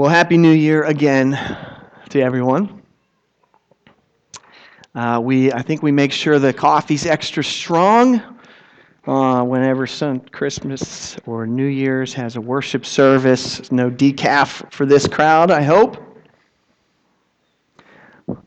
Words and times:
Well, 0.00 0.08
Happy 0.08 0.38
New 0.38 0.52
Year 0.52 0.84
again 0.84 1.32
to 2.08 2.22
everyone. 2.22 2.80
Uh, 4.94 5.20
we, 5.22 5.52
I 5.52 5.60
think 5.60 5.82
we 5.82 5.92
make 5.92 6.10
sure 6.10 6.38
the 6.38 6.54
coffee's 6.54 7.04
extra 7.04 7.44
strong 7.44 8.22
uh, 9.06 9.44
whenever 9.44 9.86
some 9.86 10.20
Christmas 10.20 11.18
or 11.26 11.46
New 11.46 11.66
Year's 11.66 12.14
has 12.14 12.36
a 12.36 12.40
worship 12.40 12.86
service. 12.86 13.70
No 13.70 13.90
decaf 13.90 14.72
for 14.72 14.86
this 14.86 15.06
crowd, 15.06 15.50
I 15.50 15.60
hope. 15.60 15.98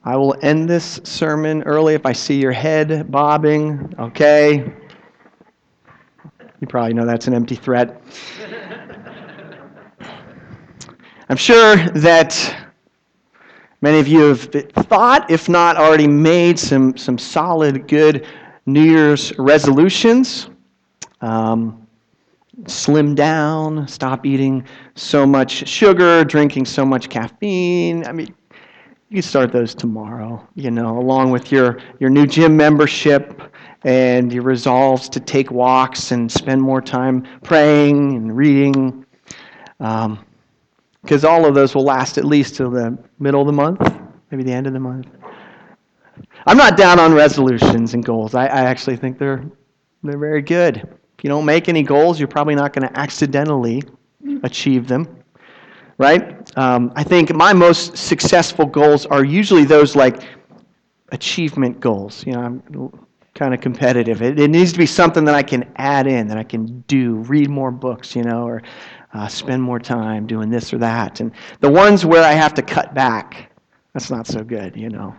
I 0.03 0.15
will 0.15 0.35
end 0.41 0.67
this 0.67 1.01
sermon 1.03 1.61
early 1.65 1.93
if 1.93 2.07
I 2.07 2.13
see 2.13 2.41
your 2.41 2.51
head 2.51 3.11
bobbing. 3.11 3.93
Okay. 3.99 4.73
You 6.61 6.67
probably 6.67 6.95
know 6.95 7.05
that's 7.05 7.27
an 7.27 7.35
empty 7.35 7.53
threat. 7.53 8.01
I'm 11.33 11.37
sure 11.37 11.77
that 11.95 12.69
many 13.81 13.97
of 13.97 14.07
you 14.07 14.19
have 14.19 14.51
thought, 14.85 15.31
if 15.31 15.49
not 15.49 15.77
already 15.77 16.05
made, 16.05 16.59
some, 16.59 16.95
some 16.95 17.17
solid, 17.17 17.87
good 17.87 18.27
New 18.67 18.83
Year's 18.83 19.35
resolutions. 19.39 20.51
Um, 21.21 21.87
slim 22.67 23.15
down, 23.15 23.87
stop 23.87 24.27
eating 24.27 24.63
so 24.93 25.25
much 25.25 25.67
sugar, 25.67 26.23
drinking 26.23 26.65
so 26.65 26.85
much 26.85 27.09
caffeine. 27.09 28.05
I 28.05 28.11
mean, 28.11 28.27
you 29.09 29.15
can 29.15 29.21
start 29.23 29.51
those 29.51 29.73
tomorrow, 29.73 30.47
you 30.53 30.69
know, 30.69 30.99
along 30.99 31.31
with 31.31 31.51
your, 31.51 31.79
your 31.99 32.11
new 32.11 32.27
gym 32.27 32.55
membership 32.55 33.41
and 33.85 34.31
your 34.31 34.43
resolves 34.43 35.09
to 35.09 35.19
take 35.19 35.49
walks 35.49 36.11
and 36.11 36.31
spend 36.31 36.61
more 36.61 36.79
time 36.79 37.25
praying 37.41 38.17
and 38.17 38.37
reading. 38.37 39.03
Um, 39.79 40.23
because 41.03 41.23
all 41.23 41.45
of 41.45 41.53
those 41.53 41.75
will 41.75 41.83
last 41.83 42.17
at 42.17 42.25
least 42.25 42.55
till 42.55 42.71
the 42.71 42.97
middle 43.19 43.41
of 43.41 43.47
the 43.47 43.53
month, 43.53 43.81
maybe 44.31 44.43
the 44.43 44.51
end 44.51 44.65
of 44.65 44.73
the 44.73 44.79
month. 44.79 45.07
I'm 46.45 46.57
not 46.57 46.77
down 46.77 46.99
on 46.99 47.13
resolutions 47.13 47.93
and 47.93 48.03
goals. 48.03 48.33
I, 48.35 48.45
I 48.45 48.61
actually 48.61 48.95
think 48.95 49.17
they're 49.17 49.43
they're 50.03 50.17
very 50.17 50.41
good. 50.41 50.77
If 50.77 51.23
you 51.23 51.29
don't 51.29 51.45
make 51.45 51.69
any 51.69 51.83
goals, 51.83 52.19
you're 52.19 52.27
probably 52.27 52.55
not 52.55 52.73
going 52.73 52.87
to 52.87 52.99
accidentally 52.99 53.83
achieve 54.43 54.87
them, 54.87 55.23
right? 55.97 56.57
Um, 56.57 56.91
I 56.95 57.03
think 57.03 57.33
my 57.33 57.53
most 57.53 57.95
successful 57.95 58.65
goals 58.65 59.05
are 59.05 59.23
usually 59.23 59.63
those 59.63 59.95
like 59.95 60.23
achievement 61.13 61.79
goals. 61.79 62.25
You 62.25 62.33
know, 62.33 62.41
I'm 62.41 63.07
kind 63.35 63.53
of 63.53 63.61
competitive. 63.61 64.21
It, 64.21 64.39
it 64.39 64.49
needs 64.49 64.73
to 64.73 64.77
be 64.77 64.85
something 64.85 65.23
that 65.25 65.35
I 65.35 65.43
can 65.43 65.71
add 65.77 66.07
in, 66.07 66.27
that 66.27 66.37
I 66.37 66.43
can 66.43 66.81
do, 66.87 67.15
read 67.15 67.49
more 67.49 67.71
books, 67.71 68.15
you 68.15 68.23
know, 68.23 68.43
or 68.43 68.61
uh, 69.13 69.27
spend 69.27 69.61
more 69.61 69.79
time 69.79 70.25
doing 70.25 70.49
this 70.49 70.73
or 70.73 70.77
that. 70.79 71.19
And 71.19 71.31
the 71.59 71.69
ones 71.69 72.05
where 72.05 72.23
I 72.23 72.33
have 72.33 72.53
to 72.55 72.61
cut 72.61 72.93
back, 72.93 73.51
that's 73.93 74.09
not 74.09 74.27
so 74.27 74.43
good, 74.43 74.75
you 74.75 74.89
know. 74.89 75.15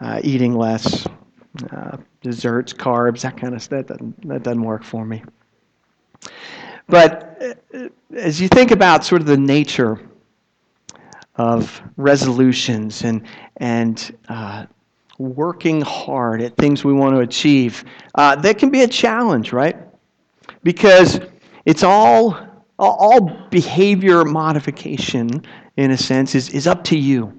Uh, 0.00 0.20
eating 0.22 0.54
less, 0.54 1.06
uh, 1.72 1.96
desserts, 2.20 2.72
carbs, 2.74 3.22
that 3.22 3.36
kind 3.38 3.54
of 3.54 3.62
stuff, 3.62 3.86
that 3.86 3.98
doesn't, 3.98 4.28
that 4.28 4.42
doesn't 4.42 4.62
work 4.62 4.84
for 4.84 5.04
me. 5.06 5.22
But 6.88 7.58
uh, 7.74 7.88
as 8.14 8.40
you 8.40 8.48
think 8.48 8.70
about 8.70 9.04
sort 9.04 9.22
of 9.22 9.26
the 9.26 9.38
nature 9.38 9.98
of 11.36 11.82
resolutions 11.96 13.02
and, 13.02 13.22
and 13.56 14.16
uh, 14.28 14.66
working 15.18 15.80
hard 15.80 16.42
at 16.42 16.56
things 16.56 16.84
we 16.84 16.92
want 16.92 17.14
to 17.14 17.20
achieve, 17.20 17.84
uh, 18.14 18.36
that 18.36 18.58
can 18.58 18.70
be 18.70 18.82
a 18.82 18.88
challenge, 18.88 19.52
right? 19.52 19.76
Because 20.62 21.20
it's 21.64 21.82
all 21.82 22.38
all 22.78 23.48
behavior 23.50 24.24
modification, 24.24 25.42
in 25.76 25.90
a 25.90 25.96
sense, 25.96 26.34
is, 26.34 26.50
is 26.50 26.66
up 26.66 26.84
to 26.84 26.98
you. 26.98 27.32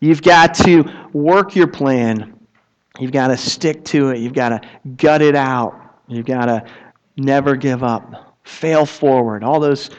You've 0.00 0.22
got 0.22 0.54
to 0.54 0.84
work 1.12 1.54
your 1.54 1.66
plan. 1.66 2.38
You've 2.98 3.12
got 3.12 3.28
to 3.28 3.36
stick 3.36 3.84
to 3.86 4.10
it. 4.10 4.18
You've 4.18 4.32
got 4.32 4.50
to 4.50 4.60
gut 4.96 5.22
it 5.22 5.34
out. 5.34 5.74
You've 6.08 6.26
got 6.26 6.46
to 6.46 6.64
never 7.16 7.56
give 7.56 7.82
up. 7.82 8.36
Fail 8.44 8.86
forward. 8.86 9.44
All 9.44 9.60
those 9.60 9.90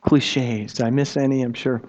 cliches. 0.00 0.74
Did 0.74 0.86
I 0.86 0.90
miss 0.90 1.16
any? 1.16 1.42
I'm 1.42 1.54
sure. 1.54 1.82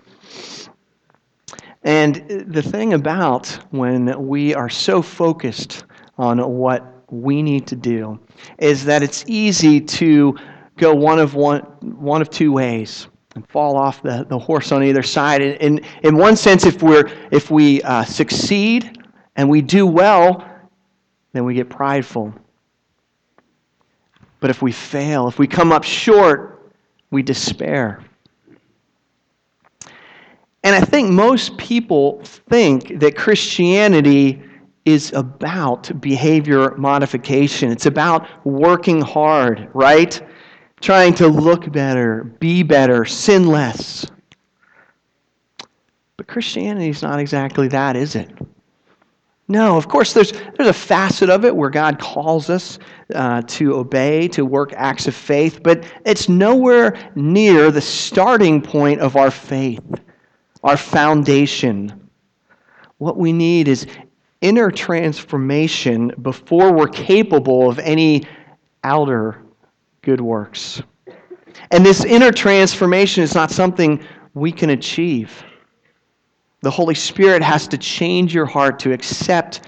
And 1.84 2.16
the 2.48 2.62
thing 2.62 2.94
about 2.94 3.48
when 3.72 4.28
we 4.28 4.56
are 4.56 4.70
so 4.70 5.02
focused 5.02 5.86
on 6.18 6.40
what 6.40 7.04
we 7.10 7.42
need 7.42 7.68
to 7.68 7.76
do 7.76 8.20
is 8.60 8.86
that 8.86 9.04
it's 9.04 9.24
easy 9.28 9.82
to 9.82 10.36
go 10.78 10.94
one 10.94 11.20
of 11.20 11.36
one, 11.36 11.62
one 11.82 12.22
of 12.22 12.30
two 12.30 12.52
ways 12.52 13.08
and 13.36 13.48
fall 13.50 13.78
off 13.78 14.02
the, 14.02 14.26
the 14.30 14.38
horse 14.38 14.72
on 14.72 14.84
either 14.84 15.04
side. 15.04 15.42
And 15.42 15.80
In, 15.80 15.86
in 16.04 16.18
one 16.18 16.36
sense, 16.36 16.66
if, 16.66 16.84
we're, 16.84 17.10
if 17.32 17.50
we 17.50 17.82
uh, 17.84 18.04
succeed 18.04 19.04
and 19.36 19.50
we 19.50 19.62
do 19.62 19.88
well, 19.88 20.48
then 21.34 21.46
we 21.46 21.56
get 21.56 21.70
prideful. 21.70 22.34
But 24.40 24.50
if 24.50 24.62
we 24.62 24.72
fail, 24.72 25.28
if 25.28 25.40
we 25.40 25.48
come 25.48 25.72
up 25.72 25.84
short, 25.84 26.72
we 27.12 27.24
despair. 27.24 28.04
And 30.64 30.76
I 30.76 30.82
think 30.82 31.10
most 31.10 31.58
people 31.58 32.22
think 32.24 33.00
that 33.00 33.18
Christianity 33.18 34.42
is 34.86 35.12
about 35.14 36.00
behavior 36.02 36.76
modification. 36.76 37.72
It's 37.72 37.86
about 37.86 38.28
working 38.46 39.02
hard, 39.02 39.70
right? 39.74 40.22
Trying 40.84 41.14
to 41.14 41.30
look 41.30 41.72
better, 41.72 42.26
be 42.40 42.62
better, 42.62 43.06
sin 43.06 43.48
less. 43.48 44.06
But 46.18 46.28
Christianity 46.28 46.90
is 46.90 47.02
not 47.02 47.20
exactly 47.20 47.70
that, 47.70 47.96
is 47.96 48.16
it? 48.16 48.30
No, 49.48 49.78
of 49.78 49.88
course, 49.88 50.12
there's, 50.12 50.32
there's 50.32 50.68
a 50.68 50.74
facet 50.74 51.30
of 51.30 51.46
it 51.46 51.56
where 51.56 51.70
God 51.70 52.00
calls 52.00 52.50
us 52.50 52.80
uh, 53.16 53.44
to 53.44 53.76
obey, 53.76 54.28
to 54.30 54.46
work 54.46 54.74
acts 54.76 55.08
of 55.08 55.16
faith, 55.16 55.64
but 55.64 55.86
it's 56.06 56.28
nowhere 56.28 57.12
near 57.16 57.72
the 57.72 57.82
starting 57.82 58.62
point 58.62 59.00
of 59.00 59.16
our 59.16 59.32
faith, 59.32 59.82
our 60.64 60.76
foundation. 60.76 62.10
What 62.98 63.16
we 63.18 63.32
need 63.32 63.70
is 63.70 63.88
inner 64.42 64.70
transformation 64.70 66.12
before 66.22 66.74
we're 66.74 66.88
capable 66.88 67.70
of 67.70 67.80
any 67.80 68.28
outer 68.84 69.44
good 70.04 70.22
works. 70.22 70.82
And 71.72 71.84
this 71.84 72.06
inner 72.06 72.32
transformation 72.32 73.24
is 73.24 73.34
not 73.34 73.50
something 73.50 74.06
we 74.36 74.52
can 74.52 74.70
achieve. 74.70 75.44
The 76.62 76.72
Holy 76.72 76.96
Spirit 76.96 77.42
has 77.42 77.68
to 77.70 77.78
change 77.78 78.34
your 78.34 78.46
heart 78.46 78.80
to 78.80 78.94
accept 78.94 79.62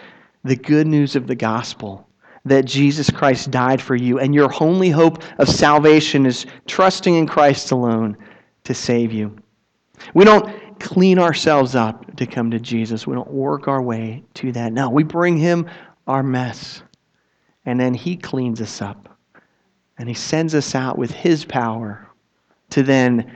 the 0.44 0.56
good 0.56 0.86
news 0.86 1.16
of 1.16 1.26
the 1.26 1.36
gospel 1.36 2.08
that 2.46 2.66
Jesus 2.66 3.10
Christ 3.10 3.50
died 3.50 3.82
for 3.82 3.96
you, 3.96 4.20
and 4.20 4.36
your 4.36 4.54
only 4.62 4.90
hope 4.90 5.24
of 5.40 5.50
salvation 5.50 6.26
is 6.28 6.46
trusting 6.68 7.16
in 7.16 7.26
Christ 7.26 7.72
alone 7.72 8.16
to 8.66 8.74
save 8.74 9.12
you. 9.12 9.36
We 10.14 10.26
don't 10.26 10.80
clean 10.80 11.18
ourselves 11.18 11.76
up 11.76 12.16
to 12.18 12.28
come 12.28 12.52
to 12.52 12.60
Jesus, 12.60 13.08
we 13.08 13.16
don't 13.16 13.32
work 13.32 13.68
our 13.68 13.82
way 13.82 14.24
to 14.36 14.52
that. 14.52 14.74
No, 14.74 14.90
we 14.90 15.04
bring 15.04 15.38
Him 15.38 15.68
our 16.08 16.22
mess, 16.22 16.84
and 17.66 17.80
then 17.80 17.96
He 17.96 18.16
cleans 18.16 18.62
us 18.62 18.82
up. 18.82 19.15
And 19.98 20.10
he 20.10 20.16
sends 20.16 20.54
us 20.54 20.76
out 20.76 20.98
with 20.98 21.12
his 21.12 21.46
power 21.46 22.08
to 22.72 22.84
then 22.84 23.32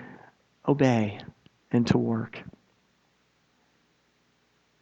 obey 0.68 1.20
and 1.72 1.86
to 1.88 1.97
work. 1.97 2.42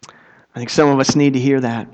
I 0.08 0.60
think 0.60 0.70
some 0.70 0.90
of 0.90 1.00
us 1.00 1.16
need 1.16 1.34
to 1.34 1.40
hear 1.40 1.60
that 1.60 1.88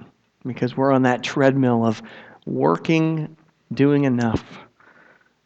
because 0.45 0.77
we're 0.77 0.93
on 0.93 1.01
that 1.03 1.21
treadmill 1.23 1.85
of 1.85 2.01
working, 2.45 3.35
doing 3.73 4.05
enough 4.05 4.59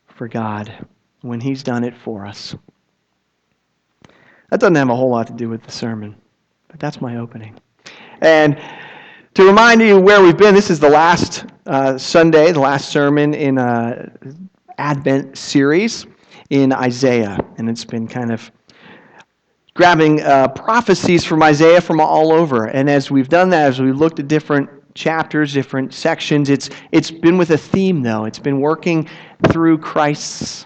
for 0.08 0.28
God 0.28 0.86
when 1.22 1.40
He's 1.40 1.64
done 1.64 1.84
it 1.84 1.96
for 1.96 2.26
us. 2.26 2.56
That 4.50 4.59
doesn't 4.59 4.76
have 4.76 4.90
a 4.90 4.96
whole 4.96 5.09
lot 5.09 5.28
to 5.28 5.34
do 5.34 5.50
with 5.50 5.64
the 5.64 5.72
sermon, 5.72 6.16
but 6.67 6.79
that's 6.79 7.02
my 7.02 7.17
opening. 7.17 7.59
And 8.22 8.61
to 9.34 9.44
remind 9.44 9.82
you 9.82 10.00
where 10.00 10.22
we've 10.22 10.38
been, 10.38 10.56
this 10.56 10.70
is 10.70 10.79
the 10.79 10.90
last 10.90 11.46
uh, 11.67 11.97
Sunday, 11.97 12.52
the 12.52 12.59
last 12.59 12.90
sermon 12.90 13.34
in 13.34 13.58
a 13.58 14.11
Advent 14.78 15.37
series 15.37 16.05
in 16.49 16.72
Isaiah. 16.72 17.37
And 17.58 17.69
it's 17.69 17.84
been 17.84 18.08
kind 18.08 18.31
of 18.31 18.49
grabbing 19.73 20.22
uh, 20.22 20.47
prophecies 20.49 21.23
from 21.25 21.43
Isaiah 21.43 21.81
from 21.81 21.99
all 21.99 22.31
over. 22.31 22.67
And 22.67 22.90
as 22.90 23.11
we've 23.11 23.29
done 23.29 23.49
that, 23.49 23.67
as 23.67 23.81
we've 23.81 23.97
looked 23.97 24.19
at 24.19 24.28
different 24.28 24.69
chapters, 24.96 25.53
different 25.53 25.93
sections, 25.93 26.49
it's, 26.49 26.69
it's 26.91 27.11
been 27.11 27.37
with 27.37 27.52
a 27.52 27.58
theme, 27.58 28.02
though. 28.02 28.25
It's 28.25 28.40
been 28.40 28.61
working 28.61 29.09
through 29.52 29.79
Christ's 29.79 30.66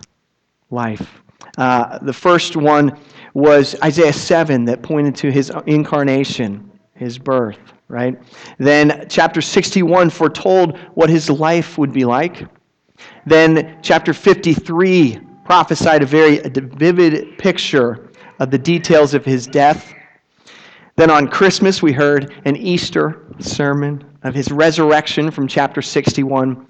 life. 0.69 1.21
Uh, 1.57 1.99
the 1.99 2.13
first 2.13 2.55
one 2.55 2.97
was 3.33 3.75
Isaiah 3.83 4.13
7 4.13 4.65
that 4.65 4.83
pointed 4.83 5.15
to 5.15 5.31
his 5.31 5.51
incarnation, 5.65 6.69
his 6.93 7.17
birth 7.17 7.73
right? 7.91 8.17
Then 8.57 9.05
chapter 9.09 9.41
61 9.41 10.09
foretold 10.09 10.77
what 10.95 11.09
his 11.09 11.29
life 11.29 11.77
would 11.77 11.91
be 11.91 12.05
like. 12.05 12.47
Then 13.25 13.79
chapter 13.81 14.13
53 14.13 15.19
prophesied 15.45 16.01
a 16.01 16.05
very 16.05 16.37
vivid 16.39 17.37
picture 17.37 18.09
of 18.39 18.49
the 18.49 18.57
details 18.57 19.13
of 19.13 19.25
his 19.25 19.45
death. 19.45 19.93
Then 20.95 21.11
on 21.11 21.27
Christmas, 21.27 21.81
we 21.81 21.91
heard 21.91 22.33
an 22.45 22.55
Easter 22.55 23.25
sermon 23.39 24.03
of 24.23 24.33
his 24.33 24.51
resurrection 24.51 25.31
from 25.31 25.47
chapter 25.47 25.81
61. 25.81 26.67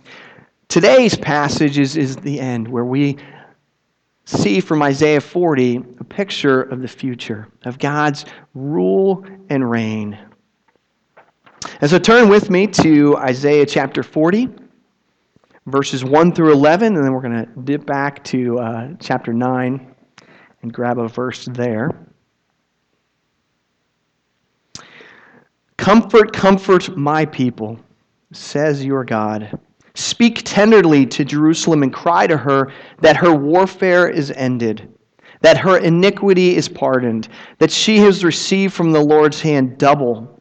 Today's 0.67 1.17
passage 1.17 1.79
is, 1.79 1.97
is 1.97 2.15
the 2.15 2.39
end, 2.39 2.67
where 2.67 2.85
we 2.85 3.17
see 4.25 4.61
from 4.61 4.81
Isaiah 4.81 5.21
40 5.21 5.83
a 5.99 6.03
picture 6.03 6.61
of 6.61 6.81
the 6.81 6.87
future, 6.87 7.47
of 7.65 7.77
God's 7.77 8.25
rule 8.53 9.25
and 9.49 9.69
reign. 9.69 10.17
And 11.81 11.89
so 11.89 11.99
turn 11.99 12.29
with 12.29 12.49
me 12.49 12.67
to 12.67 13.17
Isaiah 13.17 13.65
chapter 13.65 14.03
40, 14.03 14.49
verses 15.67 16.03
1 16.03 16.33
through 16.33 16.53
11, 16.53 16.95
and 16.95 17.05
then 17.05 17.13
we're 17.13 17.21
going 17.21 17.45
to 17.45 17.61
dip 17.63 17.85
back 17.85 18.23
to 18.25 18.59
uh, 18.59 18.89
chapter 18.99 19.33
9 19.33 19.95
and 20.61 20.73
grab 20.73 20.97
a 20.99 21.07
verse 21.07 21.45
there. 21.45 22.07
Comfort, 25.77 26.33
comfort 26.33 26.95
my 26.95 27.25
people, 27.25 27.79
says 28.31 28.85
your 28.85 29.03
God. 29.03 29.59
Speak 29.95 30.41
tenderly 30.45 31.05
to 31.07 31.25
Jerusalem 31.25 31.83
and 31.83 31.93
cry 31.93 32.27
to 32.27 32.37
her 32.37 32.71
that 32.99 33.17
her 33.17 33.33
warfare 33.33 34.07
is 34.07 34.31
ended, 34.31 34.93
that 35.41 35.57
her 35.57 35.77
iniquity 35.79 36.55
is 36.55 36.69
pardoned, 36.69 37.27
that 37.57 37.71
she 37.71 37.97
has 37.97 38.23
received 38.23 38.73
from 38.73 38.91
the 38.91 39.01
Lord's 39.01 39.41
hand 39.41 39.77
double 39.77 40.40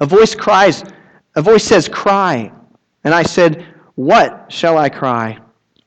A 0.00 0.06
voice 0.06 0.34
cries, 0.34 0.84
a 1.34 1.42
voice 1.42 1.64
says, 1.64 1.88
Cry. 1.88 2.52
And 3.04 3.14
I 3.14 3.22
said, 3.22 3.66
What 3.94 4.50
shall 4.50 4.78
I 4.78 4.88
cry? 4.88 5.38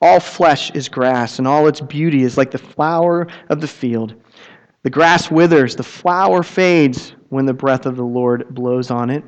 All 0.02 0.20
flesh 0.20 0.72
is 0.72 0.88
grass, 0.88 1.40
and 1.40 1.48
all 1.48 1.68
its 1.68 1.82
beauty 1.82 2.24
is 2.24 2.38
like 2.38 2.52
the 2.52 2.58
flower 2.58 3.28
of 3.50 3.60
the 3.60 3.68
field. 3.68 4.16
The 4.84 4.90
grass 4.90 5.30
withers, 5.30 5.76
the 5.76 5.84
flower 5.84 6.42
fades 6.42 7.14
when 7.28 7.46
the 7.46 7.54
breath 7.54 7.86
of 7.86 7.98
the 7.98 8.06
Lord 8.06 8.48
blows 8.56 8.92
on 8.92 9.10
it. 9.10 9.24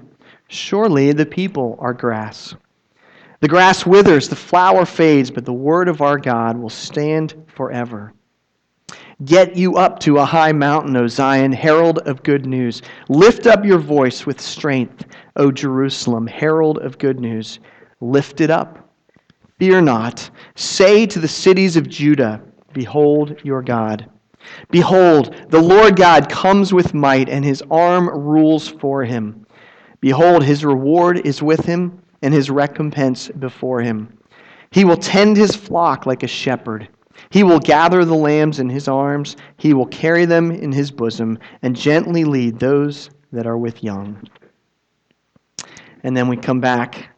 Surely 0.47 1.11
the 1.11 1.25
people 1.25 1.75
are 1.79 1.93
grass. 1.93 2.55
The 3.41 3.47
grass 3.47 3.85
withers, 3.85 4.29
the 4.29 4.35
flower 4.35 4.85
fades, 4.85 5.29
but 5.31 5.45
the 5.45 5.51
word 5.51 5.89
of 5.89 6.01
our 6.01 6.17
God 6.17 6.57
will 6.57 6.69
stand 6.69 7.33
forever. 7.47 8.13
Get 9.25 9.55
you 9.55 9.77
up 9.77 9.99
to 9.99 10.17
a 10.17 10.25
high 10.25 10.51
mountain, 10.51 10.95
O 10.97 11.07
Zion, 11.07 11.51
herald 11.51 11.99
of 11.99 12.23
good 12.23 12.45
news. 12.45 12.81
Lift 13.09 13.45
up 13.45 13.63
your 13.63 13.77
voice 13.77 14.25
with 14.25 14.41
strength, 14.41 15.05
O 15.35 15.51
Jerusalem, 15.51 16.25
herald 16.27 16.79
of 16.79 16.97
good 16.97 17.19
news. 17.19 17.59
Lift 17.99 18.41
it 18.41 18.49
up. 18.49 18.89
Fear 19.59 19.81
not. 19.81 20.29
Say 20.55 21.05
to 21.05 21.19
the 21.19 21.27
cities 21.27 21.77
of 21.77 21.87
Judah, 21.87 22.41
Behold 22.73 23.37
your 23.43 23.61
God. 23.61 24.09
Behold, 24.71 25.35
the 25.49 25.61
Lord 25.61 25.95
God 25.95 26.29
comes 26.29 26.73
with 26.73 26.93
might, 26.93 27.29
and 27.29 27.45
his 27.45 27.63
arm 27.69 28.09
rules 28.09 28.67
for 28.67 29.03
him. 29.03 29.45
Behold, 29.99 30.43
his 30.43 30.65
reward 30.65 31.25
is 31.25 31.43
with 31.43 31.63
him, 31.63 32.01
and 32.23 32.33
his 32.33 32.49
recompense 32.49 33.27
before 33.27 33.81
him. 33.81 34.17
He 34.71 34.85
will 34.85 34.97
tend 34.97 35.37
his 35.37 35.55
flock 35.55 36.05
like 36.05 36.23
a 36.23 36.27
shepherd. 36.27 36.87
He 37.31 37.43
will 37.43 37.59
gather 37.59 38.03
the 38.03 38.13
lambs 38.13 38.59
in 38.59 38.69
his 38.69 38.87
arms, 38.87 39.37
he 39.57 39.73
will 39.73 39.87
carry 39.87 40.25
them 40.25 40.51
in 40.51 40.71
his 40.71 40.91
bosom, 40.91 41.39
and 41.61 41.75
gently 41.75 42.25
lead 42.25 42.59
those 42.59 43.09
that 43.31 43.47
are 43.47 43.57
with 43.57 43.83
young. 43.83 44.21
And 46.03 46.15
then 46.15 46.27
we 46.27 46.35
come 46.35 46.59
back 46.59 47.09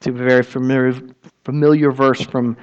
to 0.00 0.10
a 0.10 0.12
very 0.12 0.44
familiar, 0.44 1.00
familiar 1.44 1.90
verse 1.90 2.22
from 2.22 2.56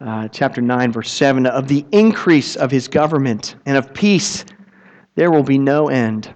uh, 0.00 0.26
chapter 0.28 0.60
9, 0.60 0.92
verse 0.92 1.12
7 1.12 1.46
of 1.46 1.68
the 1.68 1.86
increase 1.92 2.56
of 2.56 2.70
his 2.70 2.88
government 2.88 3.54
and 3.64 3.76
of 3.76 3.94
peace, 3.94 4.44
there 5.14 5.30
will 5.30 5.44
be 5.44 5.58
no 5.58 5.88
end 5.88 6.34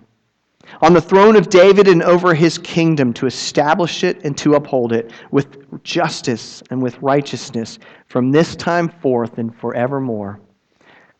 on 0.83 0.95
the 0.95 1.01
throne 1.01 1.37
of 1.37 1.49
David 1.49 1.89
and 1.89 2.03
over 2.03 2.35
his 2.35 2.57
kingdom 2.59 3.13
to 3.15 3.27
establish 3.27 4.03
it 4.03 4.25
and 4.25 4.37
to 4.39 4.55
uphold 4.55 4.93
it 4.93 5.13
with 5.31 5.83
justice 5.83 6.63
and 6.71 6.83
with 6.83 7.01
righteousness 7.03 7.79
from 8.07 8.31
this 8.31 8.57
time 8.57 8.89
forth 8.89 9.39
and 9.39 9.55
forevermore. 9.55 10.41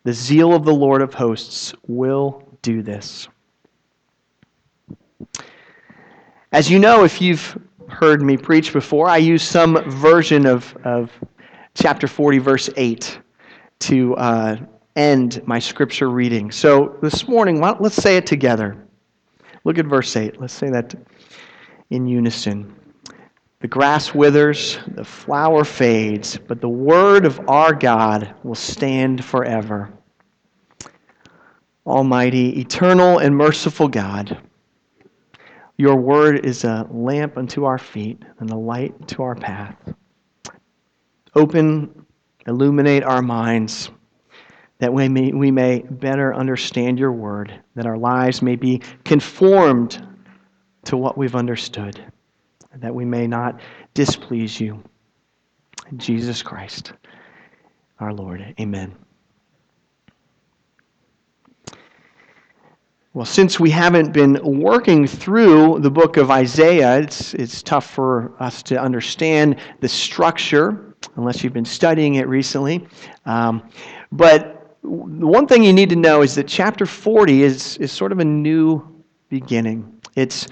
The 0.03 0.13
zeal 0.13 0.53
of 0.53 0.65
the 0.65 0.73
Lord 0.73 1.01
of 1.01 1.13
hosts 1.13 1.73
will 1.87 2.43
do 2.63 2.81
this. 2.81 3.27
As 6.51 6.69
you 6.69 6.79
know, 6.79 7.03
if 7.03 7.21
you've 7.21 7.57
heard 7.87 8.21
me 8.21 8.35
preach 8.35 8.73
before, 8.73 9.07
I 9.07 9.17
use 9.17 9.43
some 9.43 9.77
version 9.89 10.45
of, 10.45 10.75
of 10.83 11.11
chapter 11.75 12.07
40, 12.07 12.39
verse 12.39 12.69
8, 12.75 13.19
to 13.79 14.15
uh, 14.15 14.57
end 14.95 15.41
my 15.45 15.59
scripture 15.59 16.09
reading. 16.09 16.51
So 16.51 16.97
this 17.01 17.27
morning, 17.27 17.61
let's 17.61 17.95
say 17.95 18.17
it 18.17 18.25
together. 18.25 18.75
Look 19.63 19.77
at 19.77 19.85
verse 19.85 20.15
8. 20.15 20.39
Let's 20.39 20.53
say 20.53 20.69
that 20.69 20.95
in 21.89 22.07
unison. 22.07 22.75
The 23.59 23.67
grass 23.67 24.15
withers, 24.15 24.79
the 24.87 25.03
flower 25.03 25.63
fades, 25.63 26.37
but 26.37 26.61
the 26.61 26.69
word 26.69 27.25
of 27.25 27.39
our 27.47 27.73
God 27.73 28.33
will 28.43 28.55
stand 28.55 29.23
forever. 29.23 29.93
Almighty, 31.85 32.59
eternal, 32.59 33.19
and 33.19 33.35
merciful 33.35 33.87
God, 33.87 34.37
your 35.77 35.95
word 35.95 36.43
is 36.45 36.63
a 36.63 36.87
lamp 36.91 37.37
unto 37.37 37.65
our 37.65 37.77
feet 37.77 38.23
and 38.39 38.49
a 38.49 38.55
light 38.55 39.07
to 39.09 39.23
our 39.23 39.35
path. 39.35 39.75
Open, 41.35 42.05
illuminate 42.47 43.03
our 43.03 43.21
minds 43.21 43.91
that 44.81 44.91
we 44.91 45.07
may, 45.07 45.31
we 45.31 45.51
may 45.51 45.81
better 45.91 46.33
understand 46.33 46.97
your 46.97 47.11
word, 47.11 47.53
that 47.75 47.85
our 47.85 47.99
lives 47.99 48.41
may 48.41 48.55
be 48.55 48.81
conformed 49.05 50.03
to 50.85 50.97
what 50.97 51.19
we've 51.19 51.35
understood, 51.35 52.03
that 52.77 52.93
we 52.93 53.05
may 53.05 53.27
not 53.27 53.59
displease 53.93 54.59
you. 54.59 54.83
Jesus 55.97 56.41
Christ, 56.41 56.93
our 57.99 58.11
Lord. 58.11 58.55
Amen. 58.59 58.95
Well, 63.13 63.25
since 63.25 63.59
we 63.59 63.69
haven't 63.69 64.13
been 64.13 64.39
working 64.43 65.05
through 65.05 65.81
the 65.81 65.91
book 65.91 66.17
of 66.17 66.31
Isaiah, 66.31 66.97
it's, 66.97 67.35
it's 67.35 67.61
tough 67.61 67.87
for 67.87 68.31
us 68.39 68.63
to 68.63 68.81
understand 68.81 69.57
the 69.79 69.87
structure 69.87 70.95
unless 71.17 71.43
you've 71.43 71.53
been 71.53 71.65
studying 71.65 72.15
it 72.15 72.27
recently. 72.27 72.87
Um, 73.27 73.61
but 74.11 74.60
one 74.81 75.47
thing 75.47 75.63
you 75.63 75.73
need 75.73 75.89
to 75.89 75.95
know 75.95 76.21
is 76.21 76.35
that 76.35 76.47
chapter 76.47 76.85
40 76.85 77.43
is, 77.43 77.77
is 77.77 77.91
sort 77.91 78.11
of 78.11 78.19
a 78.19 78.25
new 78.25 79.03
beginning. 79.29 80.01
It's 80.15 80.47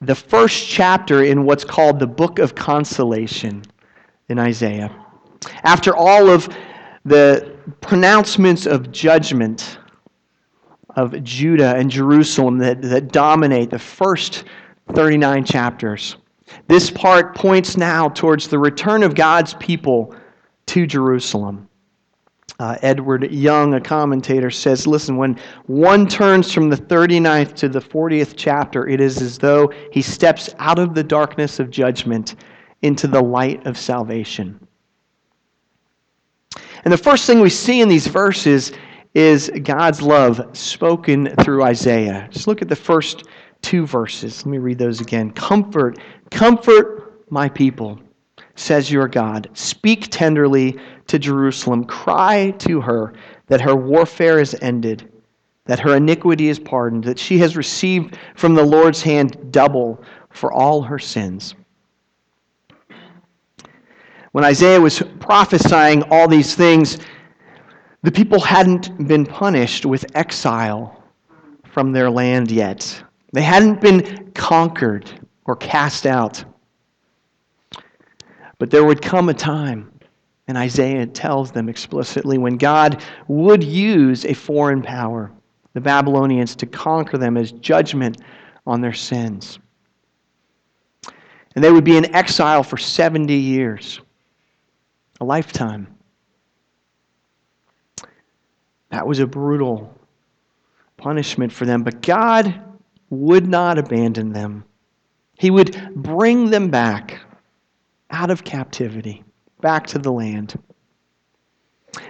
the 0.00 0.14
first 0.14 0.66
chapter 0.66 1.24
in 1.24 1.44
what's 1.44 1.64
called 1.64 1.98
the 1.98 2.06
book 2.06 2.38
of 2.38 2.54
consolation 2.54 3.62
in 4.28 4.38
Isaiah. 4.38 4.94
After 5.62 5.94
all 5.94 6.30
of 6.30 6.48
the 7.04 7.54
pronouncements 7.80 8.66
of 8.66 8.90
judgment 8.90 9.78
of 10.96 11.22
Judah 11.22 11.74
and 11.76 11.90
Jerusalem 11.90 12.58
that, 12.58 12.80
that 12.82 13.12
dominate 13.12 13.70
the 13.70 13.78
first 13.78 14.44
39 14.94 15.44
chapters, 15.44 16.16
this 16.68 16.90
part 16.90 17.34
points 17.34 17.76
now 17.76 18.08
towards 18.08 18.48
the 18.48 18.58
return 18.58 19.02
of 19.02 19.14
God's 19.14 19.54
people 19.54 20.14
to 20.66 20.86
Jerusalem. 20.86 21.68
Uh, 22.60 22.76
Edward 22.82 23.32
Young, 23.32 23.74
a 23.74 23.80
commentator, 23.80 24.50
says 24.50 24.86
listen, 24.86 25.16
when 25.16 25.38
one 25.66 26.06
turns 26.06 26.52
from 26.52 26.70
the 26.70 26.76
39th 26.76 27.54
to 27.54 27.68
the 27.68 27.80
40th 27.80 28.34
chapter, 28.36 28.86
it 28.86 29.00
is 29.00 29.20
as 29.20 29.38
though 29.38 29.72
he 29.90 30.00
steps 30.00 30.54
out 30.58 30.78
of 30.78 30.94
the 30.94 31.02
darkness 31.02 31.58
of 31.58 31.68
judgment 31.68 32.36
into 32.82 33.08
the 33.08 33.20
light 33.20 33.66
of 33.66 33.76
salvation. 33.76 34.60
And 36.84 36.92
the 36.92 36.98
first 36.98 37.26
thing 37.26 37.40
we 37.40 37.50
see 37.50 37.80
in 37.80 37.88
these 37.88 38.06
verses 38.06 38.72
is 39.14 39.50
God's 39.62 40.02
love 40.02 40.56
spoken 40.56 41.34
through 41.42 41.64
Isaiah. 41.64 42.28
Just 42.30 42.46
look 42.46 42.62
at 42.62 42.68
the 42.68 42.76
first 42.76 43.24
two 43.62 43.86
verses. 43.86 44.44
Let 44.44 44.50
me 44.50 44.58
read 44.58 44.78
those 44.78 45.00
again. 45.00 45.30
Comfort, 45.32 45.98
comfort 46.30 47.24
my 47.30 47.48
people 47.48 47.98
says 48.56 48.90
your 48.90 49.08
God. 49.08 49.48
Speak 49.54 50.08
tenderly 50.10 50.78
to 51.08 51.18
Jerusalem. 51.18 51.84
Cry 51.84 52.52
to 52.58 52.80
her 52.80 53.12
that 53.46 53.60
her 53.60 53.76
warfare 53.76 54.40
is 54.40 54.54
ended, 54.62 55.10
that 55.66 55.80
her 55.80 55.96
iniquity 55.96 56.48
is 56.48 56.58
pardoned, 56.58 57.04
that 57.04 57.18
she 57.18 57.38
has 57.38 57.56
received 57.56 58.18
from 58.34 58.54
the 58.54 58.64
Lord's 58.64 59.02
hand 59.02 59.52
double 59.52 60.02
for 60.30 60.52
all 60.52 60.82
her 60.82 60.98
sins. 60.98 61.54
When 64.32 64.44
Isaiah 64.44 64.80
was 64.80 65.00
prophesying 65.20 66.02
all 66.10 66.26
these 66.26 66.54
things, 66.54 66.98
the 68.02 68.10
people 68.10 68.40
hadn't 68.40 69.06
been 69.06 69.24
punished 69.24 69.86
with 69.86 70.04
exile 70.16 71.04
from 71.64 71.92
their 71.92 72.10
land 72.10 72.50
yet. 72.50 73.02
They 73.32 73.42
hadn't 73.42 73.80
been 73.80 74.32
conquered 74.34 75.10
or 75.44 75.56
cast 75.56 76.04
out. 76.04 76.44
But 78.58 78.70
there 78.70 78.84
would 78.84 79.02
come 79.02 79.28
a 79.28 79.34
time, 79.34 79.90
and 80.46 80.58
Isaiah 80.58 81.06
tells 81.06 81.50
them 81.52 81.68
explicitly, 81.68 82.38
when 82.38 82.56
God 82.56 83.02
would 83.28 83.64
use 83.64 84.24
a 84.24 84.34
foreign 84.34 84.82
power, 84.82 85.32
the 85.72 85.80
Babylonians, 85.80 86.54
to 86.56 86.66
conquer 86.66 87.16
them 87.16 87.36
as 87.36 87.52
judgment 87.52 88.20
on 88.66 88.80
their 88.80 88.92
sins. 88.92 89.58
And 91.54 91.64
they 91.64 91.70
would 91.70 91.84
be 91.84 91.96
in 91.96 92.14
exile 92.14 92.62
for 92.62 92.76
70 92.76 93.32
years, 93.34 94.00
a 95.20 95.24
lifetime. 95.24 95.86
That 98.90 99.06
was 99.06 99.18
a 99.20 99.26
brutal 99.26 99.92
punishment 100.96 101.52
for 101.52 101.64
them, 101.64 101.82
but 101.82 102.02
God 102.02 102.62
would 103.10 103.46
not 103.46 103.78
abandon 103.78 104.32
them. 104.32 104.64
He 105.38 105.50
would 105.50 105.94
bring 105.96 106.50
them 106.50 106.70
back 106.70 107.20
out 108.10 108.30
of 108.30 108.44
captivity, 108.44 109.24
back 109.64 109.86
to 109.88 109.98
the 109.98 110.12
land. 110.12 110.60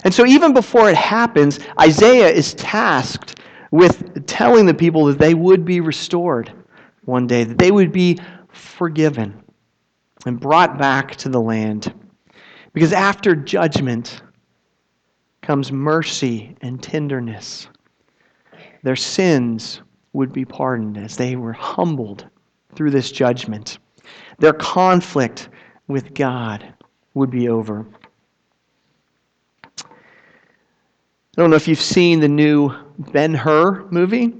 And 0.03 0.13
so, 0.13 0.27
even 0.27 0.53
before 0.53 0.91
it 0.91 0.97
happens, 0.97 1.61
Isaiah 1.81 2.29
is 2.29 2.55
tasked 2.55 3.39
with 3.71 4.27
telling 4.27 4.67
the 4.67 4.75
people 4.75 5.07
that 5.07 5.19
they 5.19 5.35
would 5.35 5.65
be 5.65 5.81
restored 5.81 6.53
one 7.05 7.29
day, 7.29 7.45
that 7.45 7.59
they 7.59 7.71
would 7.71 7.93
be 7.93 8.19
forgiven 8.49 9.41
and 10.27 10.41
brought 10.41 10.79
back 10.79 11.15
to 11.17 11.29
the 11.29 11.41
land. 11.41 11.95
Because 12.73 12.93
after 12.93 13.37
judgment 13.37 14.21
comes 15.43 15.71
mercy 15.71 16.57
and 16.63 16.83
tenderness. 16.83 17.69
Their 18.83 18.97
sins 18.97 19.83
would 20.13 20.33
be 20.33 20.45
pardoned 20.45 20.99
as 20.99 21.17
they 21.17 21.37
were 21.37 21.53
humbled 21.53 22.27
through 22.75 22.91
this 22.91 23.13
judgment. 23.13 23.79
Their 24.39 24.55
conflict 24.55 25.51
with 25.87 26.15
God 26.15 26.74
would 27.15 27.31
be 27.31 27.49
over. 27.49 27.87
I 31.37 31.41
don't 31.41 31.51
know 31.51 31.57
if 31.57 31.67
you've 31.67 31.81
seen 31.81 32.21
the 32.21 32.29
new 32.29 32.73
Ben 32.99 33.35
Hur 33.35 33.87
movie. 33.91 34.35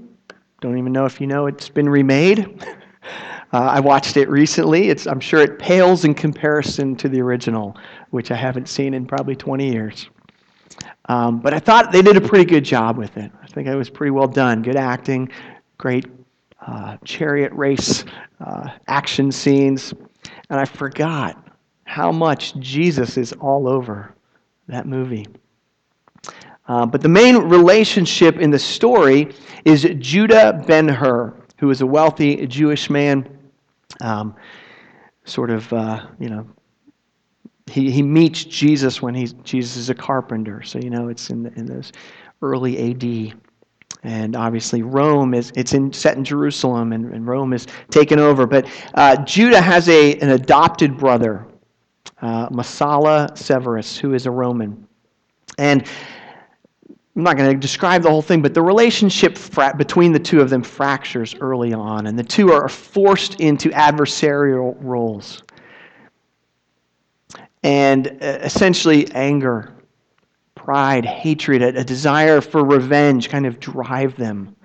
Don't 0.61 0.77
even 0.77 0.93
know 0.93 1.05
if 1.05 1.19
you 1.19 1.27
know 1.27 1.47
it's 1.47 1.69
been 1.69 1.89
remade. 1.89 2.63
Uh, 3.53 3.59
I 3.59 3.79
watched 3.79 4.17
it 4.17 4.27
recently. 4.27 4.89
It's, 4.89 5.07
I'm 5.07 5.21
sure 5.21 5.39
it 5.39 5.59
pales 5.59 6.03
in 6.03 6.13
comparison 6.13 6.93
to 6.97 7.07
the 7.07 7.21
original, 7.21 7.77
which 8.09 8.29
I 8.29 8.35
haven't 8.35 8.67
seen 8.67 8.93
in 8.93 9.05
probably 9.05 9.35
20 9.35 9.71
years. 9.71 10.09
Um, 11.05 11.39
but 11.39 11.53
I 11.53 11.59
thought 11.59 11.93
they 11.93 12.01
did 12.01 12.17
a 12.17 12.21
pretty 12.21 12.43
good 12.43 12.65
job 12.65 12.97
with 12.97 13.15
it. 13.15 13.31
I 13.41 13.47
think 13.47 13.67
it 13.67 13.75
was 13.75 13.89
pretty 13.89 14.11
well 14.11 14.27
done. 14.27 14.61
Good 14.61 14.75
acting, 14.75 15.29
great 15.77 16.05
uh, 16.67 16.97
chariot 17.05 17.53
race 17.53 18.03
uh, 18.41 18.71
action 18.87 19.31
scenes. 19.31 19.93
And 20.49 20.59
I 20.59 20.65
forgot 20.65 21.44
how 21.85 22.11
much 22.11 22.55
Jesus 22.59 23.17
is 23.17 23.33
all 23.33 23.67
over 23.67 24.13
that 24.67 24.85
movie. 24.85 25.25
Uh, 26.67 26.85
but 26.85 27.01
the 27.01 27.09
main 27.09 27.37
relationship 27.37 28.37
in 28.37 28.49
the 28.49 28.59
story 28.59 29.31
is 29.63 29.87
Judah 29.99 30.63
Ben 30.67 30.87
Hur, 30.87 31.33
who 31.57 31.69
is 31.69 31.81
a 31.81 31.85
wealthy 31.85 32.45
Jewish 32.47 32.89
man, 32.89 33.27
um, 34.01 34.35
sort 35.25 35.51
of, 35.51 35.71
uh, 35.71 36.07
you 36.19 36.29
know, 36.29 36.47
he, 37.67 37.89
he 37.89 38.01
meets 38.01 38.43
Jesus 38.43 39.01
when 39.01 39.15
he's, 39.15 39.33
Jesus 39.43 39.77
is 39.77 39.89
a 39.89 39.95
carpenter. 39.95 40.61
So, 40.63 40.79
you 40.79 40.89
know, 40.89 41.07
it's 41.07 41.29
in, 41.29 41.43
the, 41.43 41.53
in 41.53 41.65
this 41.65 41.91
early 42.41 42.91
AD. 42.91 43.39
And 44.03 44.35
obviously, 44.35 44.83
Rome 44.83 45.33
is 45.33 45.51
it's 45.55 45.73
in, 45.73 45.91
set 45.91 46.15
in 46.15 46.23
Jerusalem, 46.23 46.93
and, 46.93 47.11
and 47.11 47.27
Rome 47.27 47.53
is 47.53 47.65
taken 47.89 48.19
over. 48.19 48.45
But 48.45 48.67
uh, 48.93 49.17
Judah 49.23 49.61
has 49.61 49.89
a, 49.89 50.15
an 50.19 50.29
adopted 50.29 50.95
brother, 50.95 51.47
uh, 52.21 52.49
Messala 52.49 53.37
Severus, 53.37 53.97
who 53.97 54.13
is 54.13 54.25
a 54.25 54.31
Roman. 54.31 54.87
And 55.57 55.87
I'm 57.15 57.23
not 57.23 57.37
going 57.37 57.49
to 57.49 57.57
describe 57.57 58.01
the 58.01 58.09
whole 58.09 58.21
thing, 58.21 58.41
but 58.41 58.53
the 58.53 58.61
relationship 58.61 59.37
fra- 59.37 59.73
between 59.77 60.11
the 60.11 60.19
two 60.19 60.41
of 60.41 60.49
them 60.49 60.63
fractures 60.63 61.33
early 61.35 61.73
on, 61.73 62.07
and 62.07 62.19
the 62.19 62.23
two 62.23 62.51
are 62.51 62.67
forced 62.67 63.39
into 63.39 63.69
adversarial 63.69 64.75
roles. 64.79 65.43
And 67.63 68.07
uh, 68.21 68.39
essentially, 68.43 69.09
anger 69.13 69.73
pride, 70.55 71.05
hatred, 71.05 71.61
a, 71.61 71.79
a, 71.79 71.83
desire 71.83 72.41
for 72.41 72.65
revenge 72.65 73.29
kind 73.29 73.45
of 73.45 73.59
drive 73.59 74.15
them. 74.17 74.55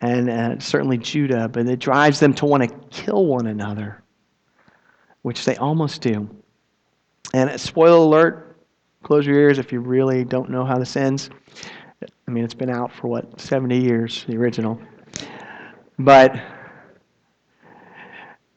And 0.00 0.30
uh, 0.30 0.58
certainly 0.60 0.96
Judah, 0.96 1.48
but 1.48 1.66
it 1.66 1.78
drives 1.78 2.20
them 2.20 2.34
to 2.34 2.46
want 2.46 2.62
to 2.62 2.74
kill 2.90 3.26
one 3.26 3.46
another, 3.46 4.02
which 5.22 5.44
they 5.44 5.56
almost 5.56 6.02
do. 6.02 6.28
And 7.34 7.60
spoiler 7.60 7.96
alert, 7.96 8.56
close 9.02 9.26
your 9.26 9.36
ears 9.36 9.58
if 9.58 9.72
you 9.72 9.80
really 9.80 10.24
don't 10.24 10.50
know 10.50 10.64
how 10.64 10.78
this 10.78 10.96
ends. 10.96 11.30
I 12.26 12.30
mean, 12.30 12.44
it's 12.44 12.54
been 12.54 12.70
out 12.70 12.92
for 12.92 13.08
what, 13.08 13.40
70 13.40 13.78
years, 13.78 14.24
the 14.24 14.36
original. 14.36 14.80
But 15.98 16.40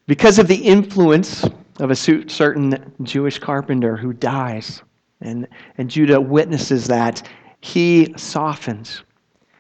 because 0.08 0.40
of 0.40 0.48
the 0.48 0.56
influence 0.56 1.46
of 1.80 1.92
a 1.92 1.96
certain 1.96 2.94
Jewish 3.04 3.40
carpenter 3.40 3.98
who 3.98 4.14
dies, 4.14 4.84
and, 5.24 5.48
and 5.78 5.90
Judah 5.90 6.20
witnesses 6.20 6.88
that. 6.88 7.28
He 7.62 8.14
softens 8.18 9.04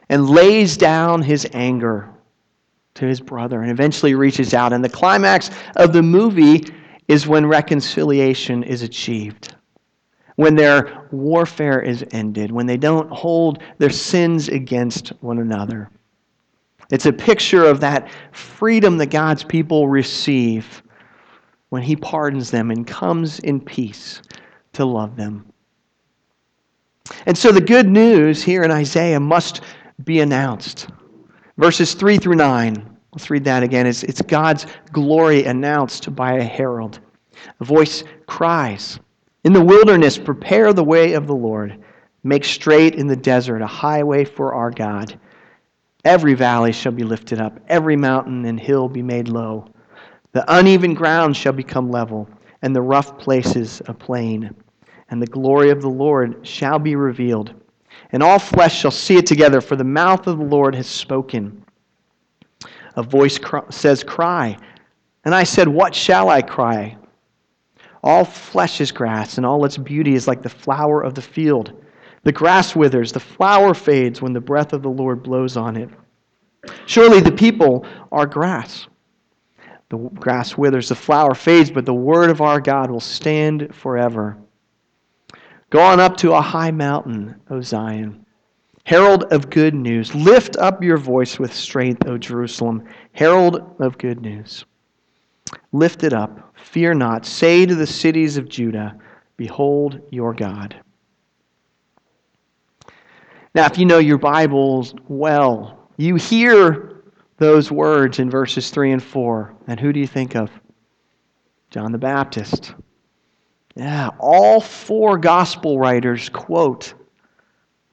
and 0.09 0.29
lays 0.29 0.77
down 0.77 1.21
his 1.21 1.47
anger 1.53 2.09
to 2.95 3.05
his 3.05 3.21
brother 3.21 3.61
and 3.61 3.71
eventually 3.71 4.13
reaches 4.13 4.53
out. 4.53 4.73
And 4.73 4.83
the 4.83 4.89
climax 4.89 5.49
of 5.77 5.93
the 5.93 6.03
movie 6.03 6.65
is 7.07 7.27
when 7.27 7.45
reconciliation 7.45 8.63
is 8.63 8.81
achieved, 8.81 9.55
when 10.35 10.55
their 10.55 11.07
warfare 11.11 11.81
is 11.81 12.05
ended, 12.11 12.51
when 12.51 12.65
they 12.65 12.77
don't 12.77 13.09
hold 13.11 13.61
their 13.77 13.89
sins 13.89 14.47
against 14.49 15.09
one 15.21 15.39
another. 15.39 15.89
It's 16.91 17.05
a 17.05 17.13
picture 17.13 17.65
of 17.65 17.79
that 17.79 18.09
freedom 18.31 18.97
that 18.97 19.07
God's 19.07 19.43
people 19.43 19.87
receive 19.87 20.83
when 21.69 21.81
He 21.81 21.95
pardons 21.95 22.51
them 22.51 22.71
and 22.71 22.85
comes 22.85 23.39
in 23.39 23.59
peace 23.59 24.21
to 24.73 24.85
love 24.85 25.15
them. 25.15 25.45
And 27.25 27.37
so 27.37 27.51
the 27.51 27.61
good 27.61 27.89
news 27.89 28.43
here 28.43 28.63
in 28.63 28.71
Isaiah 28.71 29.19
must 29.19 29.61
be 30.03 30.19
announced. 30.19 30.87
Verses 31.57 31.93
3 31.93 32.17
through 32.17 32.35
9. 32.35 32.92
Let's 33.13 33.29
read 33.29 33.43
that 33.45 33.63
again. 33.63 33.87
It's, 33.87 34.03
it's 34.03 34.21
God's 34.21 34.65
glory 34.91 35.45
announced 35.45 36.15
by 36.15 36.33
a 36.33 36.43
herald. 36.43 36.99
A 37.59 37.65
voice 37.65 38.03
cries 38.27 38.99
In 39.43 39.53
the 39.53 39.63
wilderness, 39.63 40.17
prepare 40.17 40.73
the 40.73 40.83
way 40.83 41.13
of 41.13 41.27
the 41.27 41.35
Lord. 41.35 41.83
Make 42.23 42.43
straight 42.43 42.95
in 42.95 43.07
the 43.07 43.15
desert 43.15 43.61
a 43.61 43.67
highway 43.67 44.25
for 44.25 44.53
our 44.53 44.71
God. 44.71 45.19
Every 46.05 46.33
valley 46.33 46.71
shall 46.71 46.91
be 46.91 47.03
lifted 47.03 47.39
up, 47.39 47.59
every 47.67 47.95
mountain 47.95 48.45
and 48.45 48.59
hill 48.59 48.89
be 48.89 49.01
made 49.01 49.27
low. 49.27 49.69
The 50.31 50.43
uneven 50.47 50.93
ground 50.93 51.37
shall 51.37 51.53
become 51.53 51.91
level, 51.91 52.27
and 52.61 52.75
the 52.75 52.81
rough 52.81 53.17
places 53.17 53.81
a 53.85 53.93
plain 53.93 54.53
and 55.13 55.21
the 55.21 55.27
glory 55.27 55.69
of 55.69 55.79
the 55.79 55.89
Lord 55.89 56.39
shall 56.41 56.79
be 56.79 56.95
revealed. 56.95 57.53
And 58.11 58.23
all 58.23 58.39
flesh 58.39 58.79
shall 58.79 58.89
see 58.89 59.15
it 59.15 59.27
together, 59.27 59.61
for 59.61 59.75
the 59.75 59.83
mouth 59.83 60.25
of 60.25 60.39
the 60.39 60.43
Lord 60.43 60.73
has 60.73 60.87
spoken. 60.87 61.62
A 62.95 63.03
voice 63.03 63.39
says, 63.69 64.03
Cry. 64.03 64.57
And 65.25 65.33
I 65.33 65.43
said, 65.43 65.67
What 65.67 65.95
shall 65.95 66.29
I 66.29 66.41
cry? 66.41 66.97
All 68.03 68.25
flesh 68.25 68.81
is 68.81 68.91
grass, 68.91 69.37
and 69.37 69.45
all 69.45 69.63
its 69.63 69.77
beauty 69.77 70.13
is 70.13 70.27
like 70.27 70.41
the 70.41 70.49
flower 70.49 71.01
of 71.01 71.13
the 71.13 71.21
field. 71.21 71.73
The 72.23 72.31
grass 72.31 72.75
withers, 72.75 73.11
the 73.11 73.19
flower 73.19 73.73
fades 73.73 74.21
when 74.21 74.33
the 74.33 74.41
breath 74.41 74.73
of 74.73 74.81
the 74.81 74.89
Lord 74.89 75.23
blows 75.23 75.55
on 75.55 75.77
it. 75.77 75.89
Surely 76.85 77.19
the 77.19 77.31
people 77.31 77.85
are 78.11 78.25
grass. 78.25 78.87
The 79.89 79.97
grass 79.97 80.57
withers, 80.57 80.89
the 80.89 80.95
flower 80.95 81.35
fades, 81.35 81.69
but 81.69 81.85
the 81.85 81.93
word 81.93 82.29
of 82.29 82.41
our 82.41 82.59
God 82.59 82.89
will 82.89 82.99
stand 82.99 83.73
forever. 83.75 84.37
Go 85.69 85.79
on 85.79 85.99
up 85.99 86.17
to 86.17 86.33
a 86.33 86.41
high 86.41 86.71
mountain, 86.71 87.39
O 87.49 87.61
Zion. 87.61 88.22
Herald 88.85 89.23
of 89.31 89.49
good 89.49 89.73
news. 89.73 90.13
Lift 90.13 90.57
up 90.57 90.83
your 90.83 90.97
voice 90.97 91.39
with 91.39 91.53
strength, 91.53 92.05
O 92.05 92.17
Jerusalem. 92.17 92.83
Herald 93.13 93.75
of 93.79 93.97
good 93.97 94.21
news. 94.21 94.65
Lift 95.71 96.03
it 96.03 96.13
up. 96.13 96.53
Fear 96.55 96.95
not. 96.95 97.25
Say 97.25 97.65
to 97.65 97.75
the 97.75 97.87
cities 97.87 98.37
of 98.37 98.49
Judah, 98.49 98.97
Behold 99.37 100.01
your 100.11 100.33
God. 100.33 100.75
Now, 103.55 103.65
if 103.65 103.77
you 103.77 103.85
know 103.85 103.99
your 103.99 104.17
Bibles 104.17 104.95
well, 105.07 105.89
you 105.97 106.15
hear 106.15 107.03
those 107.37 107.71
words 107.71 108.19
in 108.19 108.29
verses 108.29 108.69
3 108.69 108.93
and 108.93 109.03
4. 109.03 109.53
And 109.67 109.79
who 109.79 109.93
do 109.93 109.99
you 109.99 110.07
think 110.07 110.35
of? 110.35 110.49
John 111.69 111.91
the 111.91 111.97
Baptist. 111.97 112.73
Yeah, 113.75 114.09
all 114.19 114.61
four 114.61 115.17
gospel 115.17 115.79
writers 115.79 116.29
quote 116.29 116.93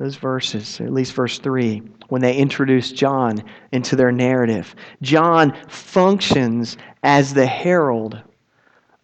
those 0.01 0.17
verses, 0.17 0.81
at 0.81 0.95
least 0.95 1.13
verse 1.13 1.39
3, 1.39 1.83
when 2.09 2.23
they 2.23 2.35
introduce 2.35 2.91
John 2.91 3.45
into 3.73 3.97
their 3.97 4.11
narrative. 4.11 4.75
John 5.03 5.55
functions 5.69 6.79
as 7.03 7.35
the 7.35 7.47
herald 7.47 8.19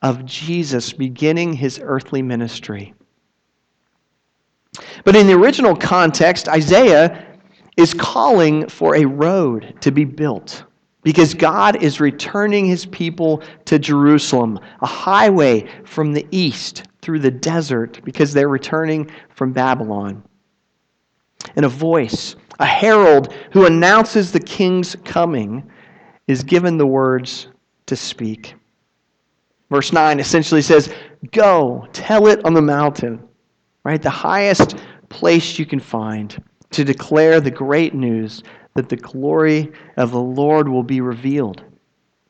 of 0.01 0.25
Jesus 0.25 0.95
beginning 0.95 1.53
his 1.53 1.79
earthly 1.83 2.23
ministry. 2.23 2.95
But 5.05 5.17
in 5.17 5.27
the 5.27 5.35
original 5.35 5.77
context, 5.77 6.49
Isaiah 6.49 7.27
is 7.77 7.93
calling 7.93 8.67
for 8.67 8.97
a 8.97 9.05
road 9.05 9.75
to 9.83 9.91
be 9.91 10.07
built 10.07 10.65
because 11.03 11.35
God 11.35 11.83
is 11.83 12.01
returning 12.01 12.65
his 12.65 12.87
people 12.87 13.43
to 13.67 13.79
Jerusalem, 13.79 14.59
a 14.81 14.87
highway 14.87 15.69
from 15.85 16.15
the 16.15 16.27
east 16.31 16.85
through 17.03 17.19
the 17.19 17.31
desert 17.31 18.01
because 18.03 18.33
they're 18.33 18.49
returning 18.49 19.11
from 19.29 19.53
Babylon. 19.53 20.23
And 21.55 21.65
a 21.65 21.69
voice, 21.69 22.35
a 22.59 22.67
herald 22.67 23.33
who 23.53 23.67
announces 23.67 24.33
the 24.33 24.41
king's 24.41 24.97
coming, 25.05 25.71
is 26.27 26.43
given 26.43 26.77
the 26.77 26.87
words 26.87 27.49
to 27.87 27.97
speak. 27.97 28.55
Verse 29.71 29.93
9 29.93 30.21
essentially 30.21 30.63
says, 30.63 30.93
Go, 31.33 31.87
tell 31.93 32.27
it 32.27 32.45
on 32.45 32.55
the 32.55 32.63
mountain, 32.63 33.23
right? 33.85 34.01
The 34.01 34.11
highest 34.11 34.77
place 35.09 35.59
you 35.59 35.67
can 35.67 35.81
find 35.81 36.43
to 36.71 36.85
declare 36.85 37.41
the 37.41 37.51
great 37.51 37.95
news 37.95 38.43
that 38.75 38.89
the 38.89 38.97
glory 38.97 39.73
of 39.97 40.11
the 40.11 40.21
Lord 40.21 40.69
will 40.69 40.83
be 40.83 41.01
revealed, 41.01 41.65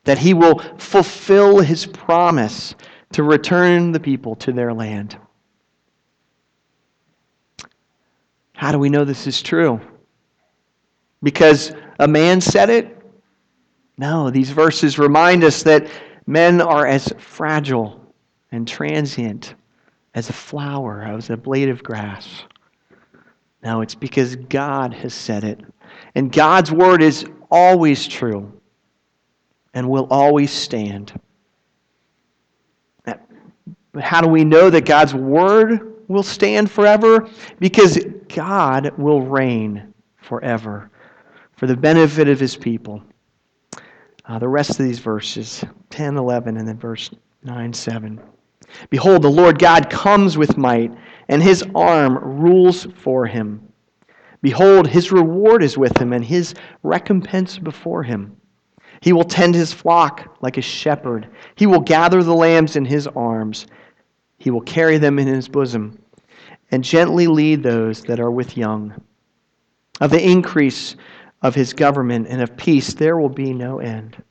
that 0.04 0.18
he 0.18 0.34
will 0.34 0.60
fulfill 0.78 1.60
his 1.60 1.86
promise 1.86 2.74
to 3.12 3.22
return 3.22 3.92
the 3.92 4.00
people 4.00 4.34
to 4.36 4.52
their 4.52 4.72
land. 4.72 5.18
How 8.56 8.72
do 8.72 8.78
we 8.78 8.88
know 8.88 9.04
this 9.04 9.26
is 9.26 9.42
true? 9.42 9.78
Because 11.22 11.72
a 11.98 12.08
man 12.08 12.40
said 12.40 12.70
it? 12.70 12.96
No, 13.98 14.30
these 14.30 14.50
verses 14.50 14.98
remind 14.98 15.44
us 15.44 15.62
that 15.62 15.86
men 16.26 16.62
are 16.62 16.86
as 16.86 17.12
fragile 17.18 18.00
and 18.52 18.66
transient 18.66 19.54
as 20.14 20.30
a 20.30 20.32
flower, 20.32 21.02
as 21.02 21.28
a 21.28 21.36
blade 21.36 21.68
of 21.68 21.82
grass. 21.82 22.44
No, 23.62 23.82
it's 23.82 23.94
because 23.94 24.36
God 24.36 24.94
has 24.94 25.12
said 25.12 25.44
it. 25.44 25.60
And 26.14 26.32
God's 26.32 26.72
word 26.72 27.02
is 27.02 27.26
always 27.50 28.08
true 28.08 28.50
and 29.74 29.86
will 29.86 30.08
always 30.10 30.50
stand. 30.50 31.12
But 33.04 33.20
how 34.00 34.22
do 34.22 34.28
we 34.28 34.44
know 34.44 34.70
that 34.70 34.86
God's 34.86 35.14
word 35.14 35.95
will 36.08 36.22
stand 36.22 36.70
forever? 36.70 37.28
Because 37.58 37.98
God 38.28 38.92
will 38.98 39.22
reign 39.22 39.92
forever 40.16 40.90
for 41.56 41.66
the 41.66 41.76
benefit 41.76 42.28
of 42.28 42.38
his 42.38 42.56
people. 42.56 43.02
Uh, 44.26 44.38
the 44.38 44.48
rest 44.48 44.70
of 44.70 44.78
these 44.78 44.98
verses 44.98 45.64
10, 45.90 46.16
11, 46.16 46.56
and 46.56 46.66
then 46.66 46.78
verse 46.78 47.10
9, 47.44 47.72
7. 47.72 48.20
Behold, 48.90 49.22
the 49.22 49.30
Lord 49.30 49.58
God 49.58 49.88
comes 49.88 50.36
with 50.36 50.56
might, 50.56 50.92
and 51.28 51.42
his 51.42 51.64
arm 51.74 52.18
rules 52.40 52.86
for 52.96 53.26
him. 53.26 53.62
Behold, 54.42 54.86
his 54.86 55.12
reward 55.12 55.62
is 55.62 55.78
with 55.78 55.96
him, 55.98 56.12
and 56.12 56.24
his 56.24 56.54
recompense 56.82 57.58
before 57.58 58.02
him. 58.02 58.36
He 59.00 59.12
will 59.12 59.24
tend 59.24 59.54
his 59.54 59.72
flock 59.72 60.36
like 60.40 60.56
a 60.56 60.62
shepherd. 60.62 61.28
He 61.54 61.66
will 61.66 61.80
gather 61.80 62.22
the 62.22 62.34
lambs 62.34 62.76
in 62.76 62.84
his 62.84 63.06
arms. 63.08 63.66
He 64.46 64.52
will 64.52 64.60
carry 64.60 64.96
them 64.96 65.18
in 65.18 65.26
his 65.26 65.48
bosom, 65.48 65.98
and 66.70 66.84
gently 66.84 67.26
lead 67.26 67.64
those 67.64 68.04
that 68.04 68.20
are 68.20 68.30
with 68.30 68.56
young. 68.56 68.94
Of 70.00 70.12
the 70.12 70.24
increase 70.24 70.94
of 71.42 71.56
his 71.56 71.72
government 71.72 72.28
and 72.30 72.40
of 72.40 72.56
peace 72.56 72.94
there 72.94 73.18
will 73.18 73.28
be 73.28 73.52
no 73.52 73.80
end 73.80 74.22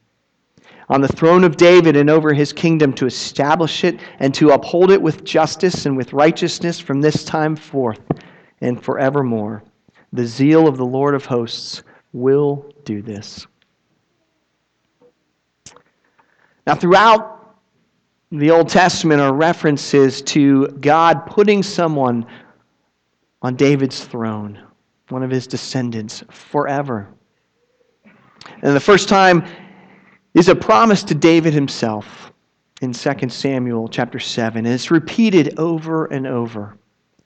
on 0.88 1.02
the 1.02 1.10
throne 1.10 1.44
of 1.44 1.58
David 1.58 1.98
and 1.98 2.10
over 2.10 2.32
his 2.32 2.54
kingdom 2.54 2.94
to 2.94 3.06
establish 3.06 3.84
it 3.84 4.00
and 4.20 4.34
to 4.36 4.52
uphold 4.52 4.90
it 4.90 5.02
with 5.02 5.26
justice 5.26 5.86
and 5.86 5.98
with 5.98 6.14
righteousness 6.14 6.80
from 6.80 7.02
this 7.02 7.26
time 7.26 7.58
forth 7.58 8.00
and 8.62 8.82
forevermore. 8.82 9.64
The 10.14 10.26
zeal 10.26 10.66
of 10.66 10.78
the 10.78 10.86
Lord 10.86 11.14
of 11.14 11.26
hosts 11.26 11.84
will 12.14 12.72
do 12.86 13.02
this. 13.02 13.46
Now, 16.66 16.76
throughout 16.76 17.35
the 18.40 18.52
Old 18.52 18.70
Testament 18.70 19.22
are 19.22 19.34
references 19.34 20.22
to 20.24 20.68
God 20.80 21.26
putting 21.26 21.64
someone 21.64 22.26
on 23.42 23.56
David's 23.56 24.04
throne, 24.04 24.62
one 25.10 25.24
of 25.24 25.30
his 25.30 25.48
descendants, 25.48 26.24
forever. 26.30 27.08
And 28.62 28.76
the 28.76 28.80
first 28.80 29.08
time 29.08 29.46
is 30.34 30.50
a 30.50 30.56
promise 30.56 31.04
to 31.04 31.16
David 31.16 31.54
himself 31.54 32.32
in 32.82 32.92
2 32.92 33.30
Samuel 33.30 33.88
chapter 33.88 34.20
7. 34.20 34.66
And 34.66 34.74
it's 34.74 34.92
repeated 34.92 35.58
over 35.60 36.06
and 36.08 36.28
over 36.28 36.78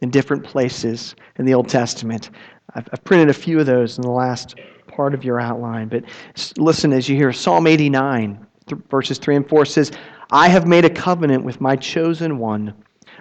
in 0.01 0.09
different 0.09 0.43
places 0.43 1.15
in 1.37 1.45
the 1.45 1.53
Old 1.53 1.67
Testament. 1.69 2.29
I've, 2.75 2.87
I've 2.91 3.03
printed 3.03 3.29
a 3.29 3.33
few 3.33 3.59
of 3.59 3.65
those 3.65 3.97
in 3.97 4.03
the 4.03 4.11
last 4.11 4.55
part 4.87 5.13
of 5.13 5.23
your 5.23 5.39
outline. 5.39 5.87
But 5.87 6.03
listen 6.57 6.93
as 6.93 7.09
you 7.09 7.15
hear 7.15 7.33
Psalm 7.33 7.67
89, 7.67 8.45
th- 8.67 8.81
verses 8.89 9.17
3 9.17 9.37
and 9.37 9.49
4 9.49 9.65
says, 9.65 9.91
I 10.31 10.47
have 10.47 10.67
made 10.67 10.85
a 10.85 10.89
covenant 10.89 11.43
with 11.43 11.59
my 11.59 11.75
chosen 11.75 12.37
one. 12.37 12.73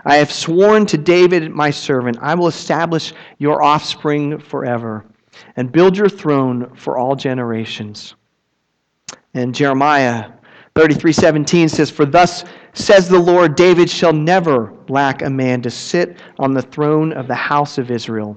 I 0.05 0.17
have 0.17 0.31
sworn 0.31 0.87
to 0.87 0.99
David, 0.99 1.51
my 1.51 1.71
servant, 1.71 2.19
I 2.21 2.35
will 2.35 2.49
establish 2.49 3.13
your 3.39 3.63
offspring 3.63 4.39
forever 4.39 5.05
and 5.57 5.73
build 5.73 5.97
your 5.97 6.09
throne 6.09 6.75
for 6.75 6.97
all 6.97 7.17
generations. 7.17 8.15
And 9.35 9.55
Jeremiah 9.55 10.27
33:17 10.75 11.69
says, 11.69 11.91
"For 11.91 12.05
thus 12.05 12.45
says 12.73 13.09
the 13.09 13.19
Lord, 13.19 13.57
David 13.57 13.91
shall 13.91 14.13
never 14.13 14.73
lack 14.89 15.23
a 15.23 15.31
man 15.31 15.63
to 15.63 15.71
sit 15.71 16.19
on 16.39 16.55
the 16.55 16.63
throne 16.63 17.13
of 17.13 17.27
the 17.27 17.35
house 17.35 17.79
of 17.79 17.91
Israel." 17.91 18.37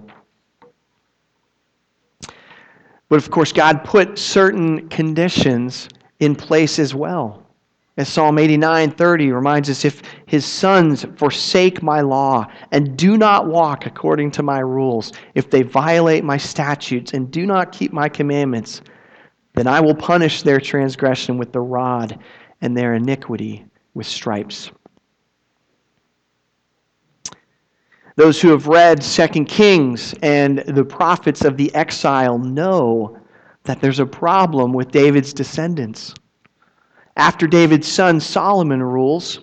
But 3.10 3.18
of 3.18 3.30
course, 3.30 3.52
God 3.52 3.84
put 3.84 4.18
certain 4.18 4.88
conditions 4.90 5.90
in 6.20 6.34
place 6.34 6.80
as 6.80 6.96
well. 6.96 7.41
As 8.02 8.10
Psalm 8.10 8.38
89:30 8.38 9.32
reminds 9.32 9.70
us, 9.70 9.86
if 9.86 10.02
his 10.26 10.44
sons 10.44 11.06
forsake 11.18 11.84
my 11.84 12.02
law 12.02 12.48
and 12.72 12.98
do 12.98 13.16
not 13.16 13.46
walk 13.46 13.86
according 13.86 14.32
to 14.32 14.42
my 14.42 14.58
rules, 14.58 15.14
if 15.36 15.52
they 15.52 15.62
violate 15.62 16.24
my 16.24 16.36
statutes 16.36 17.14
and 17.14 17.30
do 17.30 17.46
not 17.46 17.72
keep 17.72 17.94
my 17.94 18.10
commandments, 18.10 18.82
then 19.54 19.68
I 19.68 19.82
will 19.82 19.94
punish 19.94 20.42
their 20.42 20.60
transgression 20.60 21.38
with 21.38 21.52
the 21.52 21.60
rod 21.60 22.18
and 22.62 22.76
their 22.76 22.96
iniquity 22.96 23.66
with 23.94 24.08
stripes. 24.08 24.72
Those 28.16 28.42
who 28.42 28.50
have 28.50 28.66
read 28.66 29.04
Second 29.04 29.46
Kings 29.46 30.16
and 30.24 30.64
the 30.66 30.84
prophets 30.84 31.46
of 31.46 31.56
the 31.56 31.72
exile 31.76 32.40
know 32.40 33.16
that 33.66 33.80
there's 33.80 34.00
a 34.00 34.08
problem 34.08 34.74
with 34.74 34.90
David's 34.90 35.34
descendants. 35.34 36.16
After 37.16 37.48
David's 37.48 37.92
son 37.92 38.20
Solomon 38.20 38.82
rules, 38.82 39.42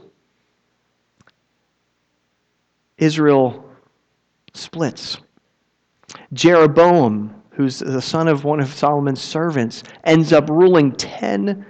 Israel 2.98 3.64
splits. 4.54 5.18
Jeroboam 6.32 7.38
who's 7.58 7.80
the 7.80 8.00
son 8.00 8.28
of 8.28 8.44
one 8.44 8.60
of 8.60 8.72
Solomon's 8.72 9.20
servants, 9.20 9.82
ends 10.04 10.32
up 10.32 10.48
ruling 10.48 10.92
10 10.92 11.66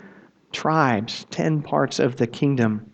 tribes, 0.53 1.25
10 1.31 1.63
parts 1.63 1.99
of 1.99 2.15
the 2.15 2.27
kingdom 2.27 2.93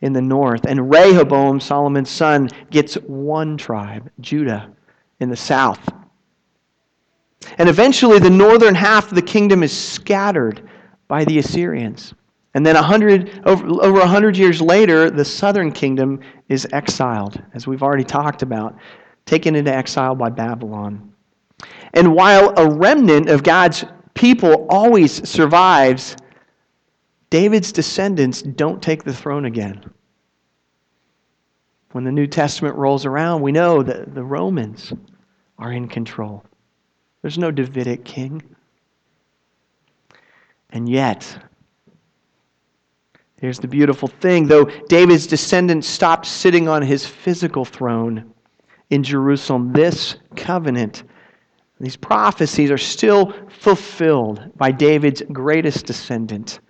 in 0.00 0.14
the 0.14 0.22
north. 0.22 0.64
And 0.64 0.90
Rehoboam, 0.90 1.60
Solomon's 1.60 2.08
son, 2.08 2.48
gets 2.70 2.94
one 2.94 3.58
tribe, 3.58 4.10
Judah, 4.20 4.72
in 5.20 5.28
the 5.28 5.36
south. 5.36 5.86
And 7.58 7.68
eventually, 7.68 8.18
the 8.18 8.30
northern 8.30 8.74
half 8.74 9.10
of 9.10 9.16
the 9.16 9.22
kingdom 9.22 9.62
is 9.62 9.78
scattered 9.78 10.66
by 11.08 11.26
the 11.26 11.40
Assyrians. 11.40 12.14
And 12.54 12.66
then 12.66 12.74
100, 12.74 13.42
over, 13.44 13.66
over 13.66 13.98
100 14.00 14.36
years 14.36 14.60
later, 14.60 15.08
the 15.10 15.24
southern 15.24 15.70
kingdom 15.70 16.20
is 16.48 16.66
exiled, 16.72 17.40
as 17.54 17.66
we've 17.66 17.82
already 17.82 18.04
talked 18.04 18.42
about, 18.42 18.76
taken 19.24 19.54
into 19.54 19.72
exile 19.72 20.14
by 20.16 20.30
Babylon. 20.30 21.12
And 21.94 22.14
while 22.14 22.52
a 22.56 22.68
remnant 22.68 23.28
of 23.28 23.42
God's 23.42 23.84
people 24.14 24.66
always 24.68 25.28
survives, 25.28 26.16
David's 27.30 27.70
descendants 27.70 28.42
don't 28.42 28.82
take 28.82 29.04
the 29.04 29.14
throne 29.14 29.44
again. 29.44 29.88
When 31.92 32.04
the 32.04 32.12
New 32.12 32.26
Testament 32.26 32.76
rolls 32.76 33.04
around, 33.04 33.42
we 33.42 33.52
know 33.52 33.82
that 33.82 34.14
the 34.14 34.24
Romans 34.24 34.92
are 35.58 35.72
in 35.72 35.86
control. 35.88 36.44
There's 37.22 37.38
no 37.38 37.50
Davidic 37.50 38.04
king. 38.04 38.42
And 40.70 40.88
yet, 40.88 41.36
here's 43.40 43.58
the 43.58 43.68
beautiful 43.68 44.08
thing 44.08 44.46
though 44.46 44.64
David's 44.88 45.26
descendants 45.26 45.88
stopped 45.88 46.26
sitting 46.26 46.68
on 46.68 46.82
his 46.82 47.06
physical 47.06 47.64
throne 47.64 48.32
in 48.90 49.04
Jerusalem, 49.04 49.72
this 49.72 50.16
covenant, 50.36 51.04
these 51.78 51.96
prophecies 51.96 52.70
are 52.70 52.78
still 52.78 53.32
fulfilled 53.48 54.50
by 54.56 54.72
David's 54.72 55.22
greatest 55.32 55.86
descendant. 55.86 56.60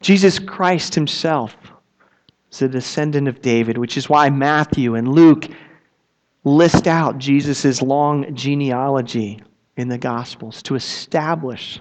Jesus 0.00 0.38
Christ 0.38 0.94
himself 0.94 1.56
is 2.50 2.62
a 2.62 2.68
descendant 2.68 3.28
of 3.28 3.40
David, 3.42 3.78
which 3.78 3.96
is 3.96 4.08
why 4.08 4.30
Matthew 4.30 4.96
and 4.96 5.08
Luke 5.08 5.46
list 6.42 6.86
out 6.86 7.18
Jesus' 7.18 7.80
long 7.80 8.34
genealogy 8.34 9.40
in 9.76 9.88
the 9.88 9.98
Gospels 9.98 10.62
to 10.64 10.74
establish 10.74 11.80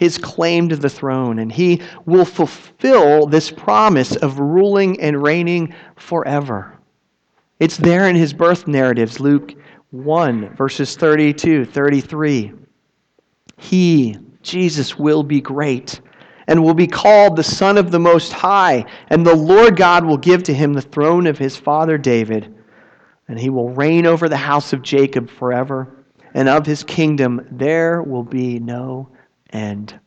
his 0.00 0.16
claim 0.16 0.66
to 0.66 0.76
the 0.76 0.88
throne. 0.88 1.40
And 1.40 1.52
he 1.52 1.82
will 2.06 2.24
fulfill 2.24 3.26
this 3.26 3.50
promise 3.50 4.16
of 4.16 4.40
ruling 4.40 4.98
and 4.98 5.22
reigning 5.22 5.74
forever. 5.96 6.78
It's 7.58 7.76
there 7.76 8.08
in 8.08 8.16
his 8.16 8.32
birth 8.32 8.66
narratives, 8.66 9.20
Luke 9.20 9.52
1, 9.90 10.56
verses 10.56 10.96
32, 10.96 11.66
33. 11.66 12.52
He, 13.58 14.16
Jesus, 14.40 14.98
will 14.98 15.22
be 15.22 15.42
great 15.42 16.00
and 16.46 16.64
will 16.64 16.72
be 16.72 16.86
called 16.86 17.36
the 17.36 17.44
Son 17.44 17.76
of 17.76 17.90
the 17.90 18.00
Most 18.00 18.32
High, 18.32 18.86
and 19.08 19.26
the 19.26 19.36
Lord 19.36 19.76
God 19.76 20.06
will 20.06 20.16
give 20.16 20.42
to 20.44 20.54
him 20.54 20.72
the 20.72 20.80
throne 20.80 21.26
of 21.26 21.36
his 21.36 21.58
father 21.58 21.98
David, 21.98 22.54
and 23.28 23.38
he 23.38 23.50
will 23.50 23.68
reign 23.68 24.06
over 24.06 24.30
the 24.30 24.36
house 24.38 24.72
of 24.72 24.80
Jacob 24.80 25.28
forever, 25.28 25.94
and 26.32 26.48
of 26.48 26.64
his 26.64 26.82
kingdom 26.82 27.46
there 27.50 28.02
will 28.02 28.24
be 28.24 28.58
no 28.58 29.10
end. 29.52 29.98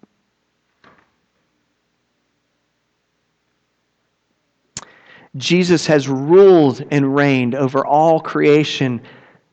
Jesus 5.37 5.87
has 5.87 6.07
ruled 6.07 6.83
and 6.91 7.15
reigned 7.15 7.55
over 7.55 7.85
all 7.85 8.19
creation 8.19 9.01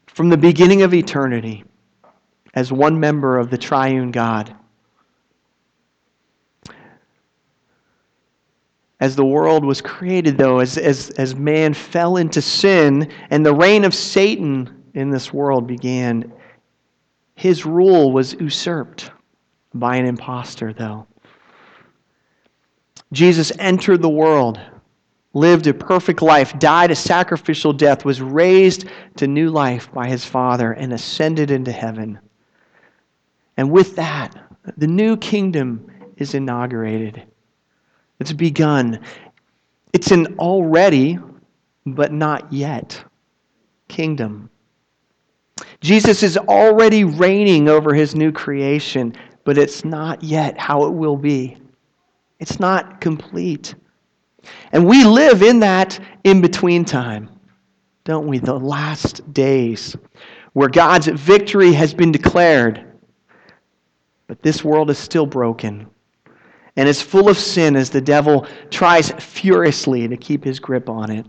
from 0.07 0.29
the 0.29 0.37
beginning 0.37 0.83
of 0.83 0.93
eternity 0.93 1.65
as 2.55 2.73
one 2.73 2.99
member 2.99 3.39
of 3.39 3.51
the 3.51 3.57
triune 3.57 4.11
God. 4.11 4.55
As 8.99 9.17
the 9.17 9.25
world 9.25 9.65
was 9.65 9.81
created, 9.81 10.37
though, 10.37 10.59
as, 10.59 10.77
as, 10.77 11.09
as 11.11 11.35
man 11.35 11.73
fell 11.73 12.19
into 12.19 12.43
sin 12.43 13.11
and 13.31 13.47
the 13.47 13.55
reign 13.55 13.85
of 13.85 13.95
Satan 13.95 14.85
in 14.93 15.09
this 15.09 15.33
world 15.33 15.67
began, 15.67 16.31
his 17.35 17.65
rule 17.65 18.13
was 18.13 18.35
usurped 18.35 19.11
by 19.75 19.97
an 19.97 20.07
impostor, 20.07 20.73
though. 20.73 21.07
Jesus 23.13 23.53
entered 23.59 24.03
the 24.03 24.09
world 24.09 24.61
lived 25.33 25.67
a 25.67 25.75
perfect 25.75 26.23
life, 26.23 26.59
died 26.59 26.91
a 26.91 26.97
sacrificial 26.97 27.73
death, 27.73 28.05
was 28.05 28.21
raised 28.21 28.87
to 29.17 29.27
new 29.27 29.51
life 29.51 29.93
by 29.93 30.09
his 30.09 30.25
Father, 30.25 30.73
and 30.73 30.93
ascended 30.93 31.51
into 31.51 31.73
heaven. 31.73 32.19
And 33.57 33.71
with 33.71 33.95
that, 33.97 34.37
the 34.77 34.87
new 34.87 35.17
kingdom 35.17 35.91
is 36.17 36.35
inaugurated. 36.35 37.23
It's 38.19 38.33
begun. 38.33 39.01
It's 39.93 40.11
an 40.11 40.39
already, 40.39 41.19
but 41.87 42.13
not 42.13 42.53
yet 42.53 43.03
kingdom. 43.89 44.51
Jesus 45.81 46.23
is 46.23 46.37
already 46.37 47.05
reigning 47.05 47.69
over 47.69 47.95
his 47.95 48.15
new 48.15 48.33
creation, 48.33 49.15
but 49.51 49.59
it's 49.59 49.85
not 49.85 50.23
yet 50.23 50.57
how 50.57 50.85
it 50.85 50.91
will 50.91 51.17
be. 51.17 51.57
It's 52.39 52.61
not 52.61 53.01
complete. 53.01 53.75
And 54.71 54.87
we 54.87 55.03
live 55.03 55.43
in 55.43 55.59
that 55.59 55.99
in 56.23 56.41
between 56.41 56.85
time, 56.85 57.29
don't 58.05 58.29
we? 58.29 58.39
The 58.39 58.55
last 58.55 59.35
days 59.35 59.97
where 60.53 60.69
God's 60.69 61.09
victory 61.09 61.73
has 61.73 61.93
been 61.93 62.13
declared, 62.13 62.93
but 64.29 64.41
this 64.41 64.63
world 64.63 64.89
is 64.89 64.99
still 64.99 65.27
broken 65.27 65.91
and 66.77 66.89
is 66.89 67.03
full 67.03 67.29
of 67.29 67.37
sin 67.37 67.75
as 67.75 67.91
the 67.91 68.01
devil 68.01 68.47
tries 68.71 69.11
furiously 69.11 70.07
to 70.07 70.17
keep 70.17 70.45
his 70.45 70.61
grip 70.61 70.89
on 70.89 71.11
it. 71.11 71.27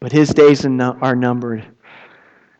But 0.00 0.12
his 0.12 0.28
days 0.28 0.66
are 0.66 1.16
numbered. 1.16 1.66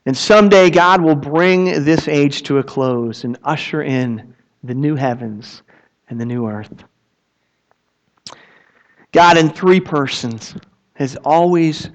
And 0.06 0.16
someday 0.16 0.70
God 0.70 1.00
will 1.00 1.16
bring 1.16 1.84
this 1.84 2.06
age 2.06 2.44
to 2.44 2.58
a 2.58 2.62
close 2.62 3.24
and 3.24 3.36
usher 3.42 3.82
in 3.82 4.34
the 4.62 4.74
new 4.74 4.94
heavens 4.94 5.62
and 6.08 6.20
the 6.20 6.24
new 6.24 6.46
earth. 6.48 6.84
God 9.10 9.36
in 9.36 9.50
three 9.50 9.80
persons 9.80 10.54
has 10.94 11.16
always 11.24 11.90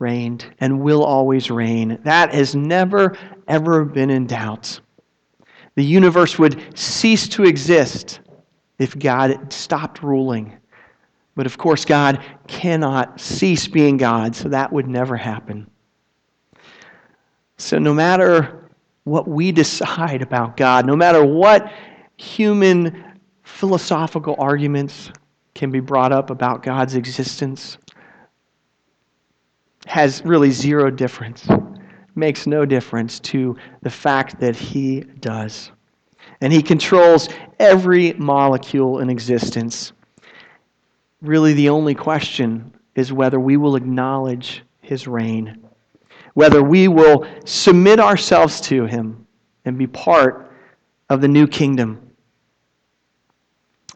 reigned 0.00 0.46
and 0.60 0.80
will 0.80 1.04
always 1.04 1.50
reign. 1.50 1.98
That 2.02 2.34
has 2.34 2.56
never, 2.56 3.16
ever 3.46 3.84
been 3.84 4.10
in 4.10 4.26
doubt. 4.26 4.80
The 5.76 5.84
universe 5.84 6.38
would 6.38 6.76
cease 6.76 7.28
to 7.28 7.44
exist 7.44 8.20
if 8.78 8.98
God 8.98 9.52
stopped 9.52 10.02
ruling. 10.02 10.56
But 11.36 11.46
of 11.46 11.58
course, 11.58 11.84
God 11.84 12.24
cannot 12.48 13.20
cease 13.20 13.68
being 13.68 13.96
God, 13.96 14.34
so 14.34 14.48
that 14.48 14.72
would 14.72 14.88
never 14.88 15.16
happen. 15.16 15.68
So, 17.58 17.78
no 17.78 17.92
matter 17.92 18.70
what 19.04 19.26
we 19.26 19.52
decide 19.52 20.22
about 20.22 20.56
God, 20.56 20.86
no 20.86 20.94
matter 20.94 21.24
what 21.24 21.72
human 22.16 23.04
philosophical 23.42 24.36
arguments 24.38 25.10
can 25.54 25.70
be 25.70 25.80
brought 25.80 26.12
up 26.12 26.30
about 26.30 26.62
God's 26.62 26.94
existence 26.94 27.78
has 29.86 30.22
really 30.24 30.50
zero 30.50 30.90
difference, 30.90 31.48
makes 32.14 32.46
no 32.46 32.64
difference 32.64 33.18
to 33.20 33.56
the 33.82 33.90
fact 33.90 34.38
that 34.38 34.54
He 34.54 35.00
does. 35.20 35.72
And 36.40 36.52
He 36.52 36.62
controls 36.62 37.28
every 37.58 38.12
molecule 38.12 39.00
in 39.00 39.10
existence. 39.10 39.92
Really, 41.22 41.54
the 41.54 41.70
only 41.70 41.94
question 41.94 42.72
is 42.94 43.12
whether 43.12 43.40
we 43.40 43.56
will 43.56 43.76
acknowledge 43.76 44.62
His 44.82 45.08
reign, 45.08 45.67
whether 46.38 46.62
we 46.62 46.86
will 46.86 47.26
submit 47.44 47.98
ourselves 47.98 48.60
to 48.60 48.86
Him 48.86 49.26
and 49.64 49.76
be 49.76 49.88
part 49.88 50.52
of 51.10 51.20
the 51.20 51.26
new 51.26 51.48
kingdom 51.48 52.12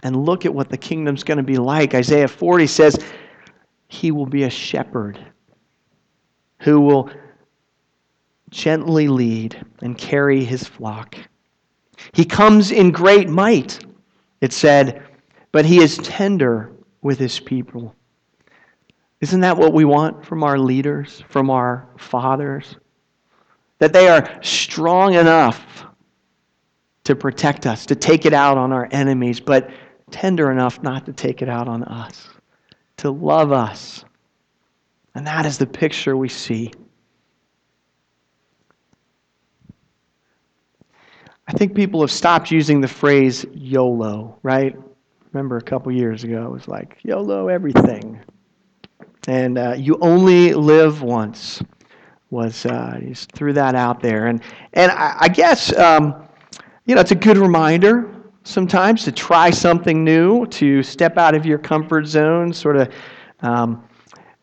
and 0.03 0.25
look 0.27 0.45
at 0.45 0.53
what 0.53 0.69
the 0.69 0.77
kingdom's 0.77 1.23
going 1.23 1.37
to 1.37 1.45
be 1.45 1.57
like. 1.57 1.95
Isaiah 1.95 2.27
40 2.27 2.67
says, 2.67 2.99
He 3.87 4.11
will 4.11 4.27
be 4.27 4.43
a 4.43 4.51
shepherd 4.51 5.25
who 6.59 6.81
will 6.81 7.11
gently 8.51 9.07
lead 9.07 9.65
and 9.81 9.97
carry 9.97 10.43
his 10.43 10.65
flock. 10.65 11.15
He 12.13 12.25
comes 12.25 12.73
in 12.73 12.91
great 12.91 13.29
might, 13.29 13.87
it 14.41 14.53
said, 14.53 15.05
but 15.53 15.65
he 15.65 15.79
is 15.79 15.97
tender 15.99 16.73
with 17.03 17.21
his 17.21 17.39
people. 17.39 17.95
Isn't 19.23 19.41
that 19.41 19.57
what 19.57 19.73
we 19.73 19.85
want 19.85 20.27
from 20.27 20.43
our 20.43 20.59
leaders, 20.59 21.23
from 21.29 21.49
our 21.49 21.89
fathers? 21.97 22.75
That 23.79 23.93
they 23.93 24.09
are 24.09 24.29
strong 24.43 25.15
enough 25.15 25.87
to 27.05 27.15
protect 27.15 27.65
us, 27.65 27.87
to 27.87 27.95
take 27.95 28.27
it 28.27 28.33
out 28.33 28.59
on 28.59 28.73
our 28.73 28.89
enemies, 28.91 29.39
but 29.39 29.71
tender 30.11 30.51
enough 30.51 30.83
not 30.83 31.07
to 31.07 31.13
take 31.13 31.41
it 31.41 31.49
out 31.49 31.69
on 31.69 31.85
us, 31.85 32.31
to 32.97 33.13
love 33.13 33.53
us. 33.53 34.05
And 35.15 35.25
that 35.29 35.47
is 35.47 35.57
the 35.57 35.67
picture 35.67 36.17
we 36.17 36.29
see. 36.29 36.73
I 41.47 41.53
think 41.53 41.77
people 41.77 42.01
have 42.01 42.11
stopped 42.11 42.51
using 42.51 42.81
the 42.81 42.89
phrase 42.89 43.47
YOLO, 43.53 44.39
right? 44.43 44.77
Remember 45.33 45.59
a 45.59 45.63
couple 45.63 45.93
years 45.93 46.25
ago, 46.25 46.45
it 46.45 46.51
was 46.51 46.67
like 46.67 46.99
YOLO 47.05 47.47
everything. 47.47 48.21
And 49.29 49.59
uh, 49.59 49.75
you 49.77 49.99
only 50.01 50.53
live 50.55 51.03
once 51.03 51.63
was 52.31 52.67
uh, 52.67 52.99
just 53.07 53.31
threw 53.33 53.53
that 53.53 53.75
out 53.75 54.01
there. 54.01 54.27
And, 54.27 54.43
and 54.73 54.91
I, 54.91 55.17
I 55.21 55.29
guess, 55.29 55.77
um, 55.77 56.27
you 56.87 56.95
know, 56.95 57.01
it's 57.01 57.13
a 57.13 57.17
good 57.17 57.37
reminder 57.37 58.11
sometimes 58.45 59.05
to 59.05 59.13
try 59.13 59.51
something 59.51 60.03
new, 60.03 60.47
to 60.47 60.83
step 60.83 61.19
out 61.19 61.35
of 61.35 61.47
your 61.47 61.59
comfort 61.59 62.07
zone, 62.07 62.53
sort 62.53 62.77
of. 62.77 62.93
Um, 63.41 63.85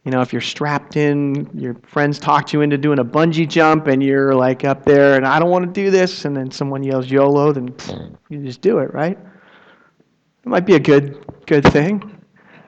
you 0.05 0.11
know, 0.11 0.21
if 0.21 0.31
you're 0.31 0.41
strapped 0.41 0.95
in, 0.95 1.49
your 1.53 1.75
friends 1.83 2.19
talked 2.19 2.53
you 2.53 2.61
into 2.61 2.77
doing 2.77 2.99
a 2.99 3.05
bungee 3.05 3.47
jump, 3.47 3.87
and 3.87 4.01
you're 4.01 4.33
like 4.33 4.63
up 4.63 4.85
there, 4.85 5.15
and 5.15 5.25
I 5.27 5.39
don't 5.39 5.49
want 5.49 5.65
to 5.65 5.71
do 5.71 5.91
this, 5.91 6.25
and 6.25 6.35
then 6.35 6.49
someone 6.49 6.83
yells 6.83 7.11
YOLO, 7.11 7.51
then 7.51 7.75
you 8.29 8.43
just 8.43 8.61
do 8.61 8.79
it, 8.79 8.93
right? 8.93 9.17
It 9.19 10.47
might 10.47 10.65
be 10.65 10.75
a 10.75 10.79
good, 10.79 11.25
good 11.45 11.65
thing 11.65 12.17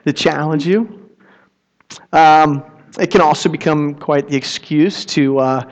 to 0.06 0.14
challenge 0.14 0.68
you. 0.68 1.01
Um, 2.14 2.64
It 3.00 3.10
can 3.10 3.22
also 3.22 3.48
become 3.48 3.96
quite 3.96 4.28
the 4.28 4.36
excuse 4.36 5.06
to 5.06 5.40
uh, 5.40 5.72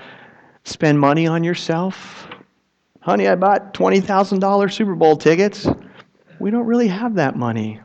spend 0.64 0.98
money 0.98 1.28
on 1.28 1.44
yourself. 1.44 2.30
Honey, 3.02 3.28
I 3.28 3.36
bought 3.36 3.74
$20,000 3.74 4.72
Super 4.72 4.96
Bowl 4.96 5.18
tickets. 5.18 5.68
We 6.40 6.50
don't 6.50 6.66
really 6.66 6.88
have 6.88 7.16
that 7.16 7.36
money. 7.36 7.82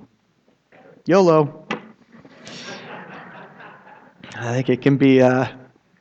YOLO. 1.06 1.66
I 4.36 4.52
think 4.52 4.68
it 4.68 4.80
can 4.82 4.96
be 4.96 5.20
uh, 5.20 5.46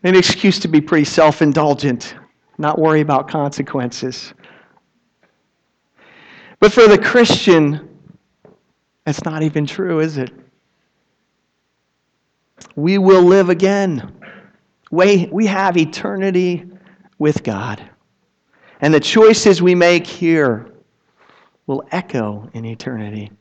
an 0.03 0.15
excuse 0.15 0.59
to 0.59 0.67
be 0.67 0.81
pretty 0.81 1.05
self 1.05 1.41
indulgent, 1.41 2.15
not 2.57 2.77
worry 2.79 3.01
about 3.01 3.27
consequences. 3.27 4.33
But 6.59 6.71
for 6.71 6.87
the 6.87 6.97
Christian, 6.97 7.89
that's 9.05 9.23
not 9.25 9.43
even 9.43 9.65
true, 9.65 9.99
is 9.99 10.17
it? 10.17 10.31
We 12.75 12.97
will 12.97 13.23
live 13.23 13.49
again. 13.49 14.13
We, 14.91 15.27
we 15.31 15.45
have 15.47 15.77
eternity 15.77 16.65
with 17.19 17.43
God. 17.43 17.83
And 18.81 18.93
the 18.93 18.99
choices 18.99 19.61
we 19.61 19.75
make 19.75 20.05
here 20.05 20.71
will 21.67 21.83
echo 21.91 22.49
in 22.53 22.65
eternity. 22.65 23.31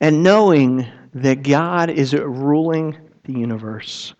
And 0.00 0.22
knowing 0.22 0.86
that 1.14 1.42
God 1.42 1.90
is 1.90 2.14
ruling 2.14 2.96
the 3.24 3.32
universe 3.32 4.14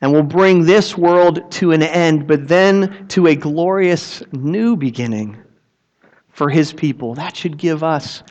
and 0.00 0.12
will 0.12 0.22
bring 0.22 0.64
this 0.64 0.96
world 0.96 1.50
to 1.52 1.72
an 1.72 1.82
end, 1.82 2.26
but 2.26 2.48
then 2.48 3.06
to 3.08 3.28
a 3.28 3.36
glorious 3.36 4.22
new 4.32 4.76
beginning 4.76 5.36
for 6.30 6.48
his 6.48 6.72
people, 6.72 7.14
that 7.14 7.36
should 7.36 7.56
give 7.56 7.82
us 7.82 8.22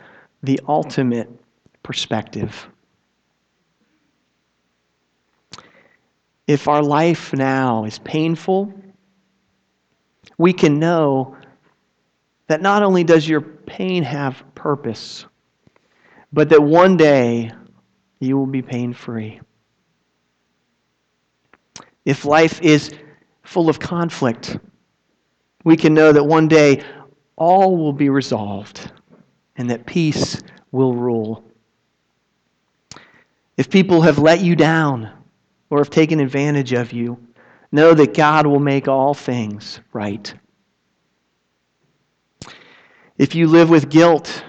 the 0.42 0.60
ultimate 0.66 1.30
perspective. 1.82 2.68
If 6.46 6.68
our 6.68 6.82
life 6.82 7.32
now 7.32 7.84
is 7.84 7.98
painful, 8.00 8.72
we 10.38 10.52
can 10.52 10.78
know 10.78 11.36
that 12.48 12.60
not 12.60 12.82
only 12.82 13.04
does 13.04 13.28
your 13.28 13.40
pain 13.40 14.02
have 14.02 14.42
purpose, 14.54 15.24
but 16.32 16.48
that 16.48 16.62
one 16.62 16.96
day 16.96 17.52
you 18.20 18.36
will 18.36 18.46
be 18.46 18.62
pain 18.62 18.92
free. 18.92 19.40
If 22.04 22.24
life 22.24 22.60
is 22.60 22.90
full 23.44 23.68
of 23.68 23.78
conflict, 23.78 24.58
we 25.64 25.76
can 25.76 25.94
know 25.94 26.12
that 26.12 26.24
one 26.24 26.48
day 26.48 26.82
all 27.36 27.76
will 27.76 27.92
be 27.92 28.08
resolved 28.08 28.90
and 29.56 29.70
that 29.70 29.86
peace 29.86 30.42
will 30.72 30.94
rule. 30.94 31.44
If 33.62 33.70
people 33.70 34.00
have 34.00 34.18
let 34.18 34.40
you 34.40 34.56
down 34.56 35.08
or 35.70 35.78
have 35.78 35.88
taken 35.88 36.18
advantage 36.18 36.72
of 36.72 36.92
you, 36.92 37.16
know 37.70 37.94
that 37.94 38.12
God 38.12 38.44
will 38.44 38.58
make 38.58 38.88
all 38.88 39.14
things 39.14 39.78
right. 39.92 40.34
If 43.18 43.36
you 43.36 43.46
live 43.46 43.70
with 43.70 43.88
guilt 43.88 44.42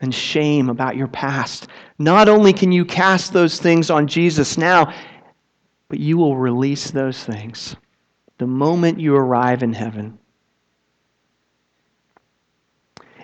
and 0.00 0.14
shame 0.14 0.68
about 0.68 0.94
your 0.94 1.08
past, 1.08 1.66
not 1.98 2.28
only 2.28 2.52
can 2.52 2.70
you 2.70 2.84
cast 2.84 3.32
those 3.32 3.58
things 3.58 3.90
on 3.90 4.06
Jesus 4.06 4.56
now, 4.56 4.94
but 5.88 5.98
you 5.98 6.16
will 6.16 6.36
release 6.36 6.92
those 6.92 7.24
things 7.24 7.74
the 8.38 8.46
moment 8.46 9.00
you 9.00 9.16
arrive 9.16 9.64
in 9.64 9.72
heaven. 9.72 10.16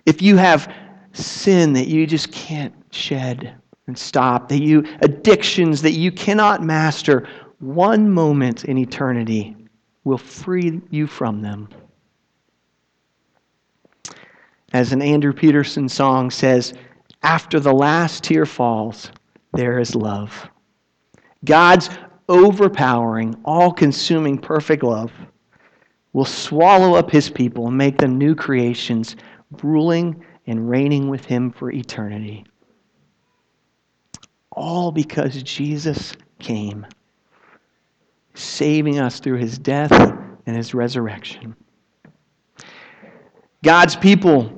If 0.04 0.20
you 0.20 0.36
have 0.36 0.74
sin 1.12 1.74
that 1.74 1.86
you 1.86 2.08
just 2.08 2.32
can't 2.32 2.74
shed 2.90 3.54
and 3.88 3.98
stop, 3.98 4.48
that 4.48 4.62
you 4.62 4.84
addictions 5.00 5.82
that 5.82 5.92
you 5.92 6.12
cannot 6.12 6.62
master, 6.62 7.26
one 7.58 8.08
moment 8.08 8.64
in 8.64 8.78
eternity 8.78 9.56
will 10.04 10.18
free 10.18 10.80
you 10.90 11.06
from 11.06 11.42
them. 11.42 11.68
As 14.72 14.92
an 14.92 15.02
Andrew 15.02 15.32
Peterson 15.32 15.88
song 15.88 16.30
says, 16.30 16.74
after 17.22 17.58
the 17.58 17.72
last 17.72 18.22
tear 18.22 18.46
falls, 18.46 19.10
there 19.54 19.78
is 19.78 19.94
love. 19.94 20.48
God's 21.44 21.90
overpowering, 22.28 23.34
all 23.44 23.72
consuming, 23.72 24.38
perfect 24.38 24.82
love 24.82 25.10
will 26.12 26.24
swallow 26.24 26.94
up 26.94 27.10
his 27.10 27.30
people 27.30 27.68
and 27.68 27.76
make 27.76 27.96
them 27.98 28.18
new 28.18 28.34
creations, 28.34 29.16
ruling 29.62 30.22
and 30.46 30.68
reigning 30.68 31.08
with 31.08 31.24
him 31.24 31.50
for 31.50 31.70
eternity. 31.70 32.44
All 34.58 34.90
because 34.90 35.40
Jesus 35.44 36.14
came, 36.40 36.84
saving 38.34 38.98
us 38.98 39.20
through 39.20 39.36
his 39.36 39.56
death 39.56 39.92
and 39.92 40.56
his 40.56 40.74
resurrection. 40.74 41.54
God's 43.62 43.94
people, 43.94 44.52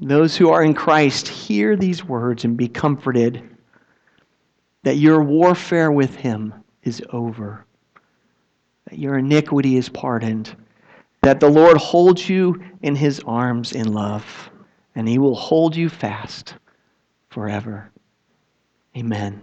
those 0.00 0.36
who 0.36 0.50
are 0.50 0.64
in 0.64 0.74
Christ, 0.74 1.28
hear 1.28 1.76
these 1.76 2.04
words 2.04 2.44
and 2.44 2.56
be 2.56 2.66
comforted 2.66 3.48
that 4.82 4.96
your 4.96 5.22
warfare 5.22 5.92
with 5.92 6.16
him 6.16 6.52
is 6.82 7.00
over, 7.10 7.64
that 8.90 8.98
your 8.98 9.18
iniquity 9.18 9.76
is 9.76 9.88
pardoned, 9.88 10.56
that 11.22 11.38
the 11.38 11.48
Lord 11.48 11.76
holds 11.76 12.28
you 12.28 12.60
in 12.82 12.96
his 12.96 13.20
arms 13.20 13.70
in 13.70 13.92
love, 13.92 14.50
and 14.96 15.08
he 15.08 15.18
will 15.18 15.36
hold 15.36 15.76
you 15.76 15.88
fast 15.88 16.56
forever. 17.30 17.88
Amen. 18.96 19.42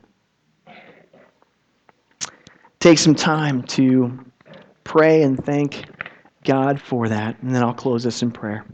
Take 2.80 2.98
some 2.98 3.16
time 3.16 3.64
to 3.64 4.18
pray 4.84 5.24
and 5.24 5.44
thank 5.44 5.86
God 6.44 6.82
for 6.82 7.08
that, 7.10 7.38
and 7.42 7.54
then 7.54 7.62
I'll 7.62 7.74
close 7.74 8.04
this 8.04 8.24
in 8.24 8.32
prayer. 8.32 8.66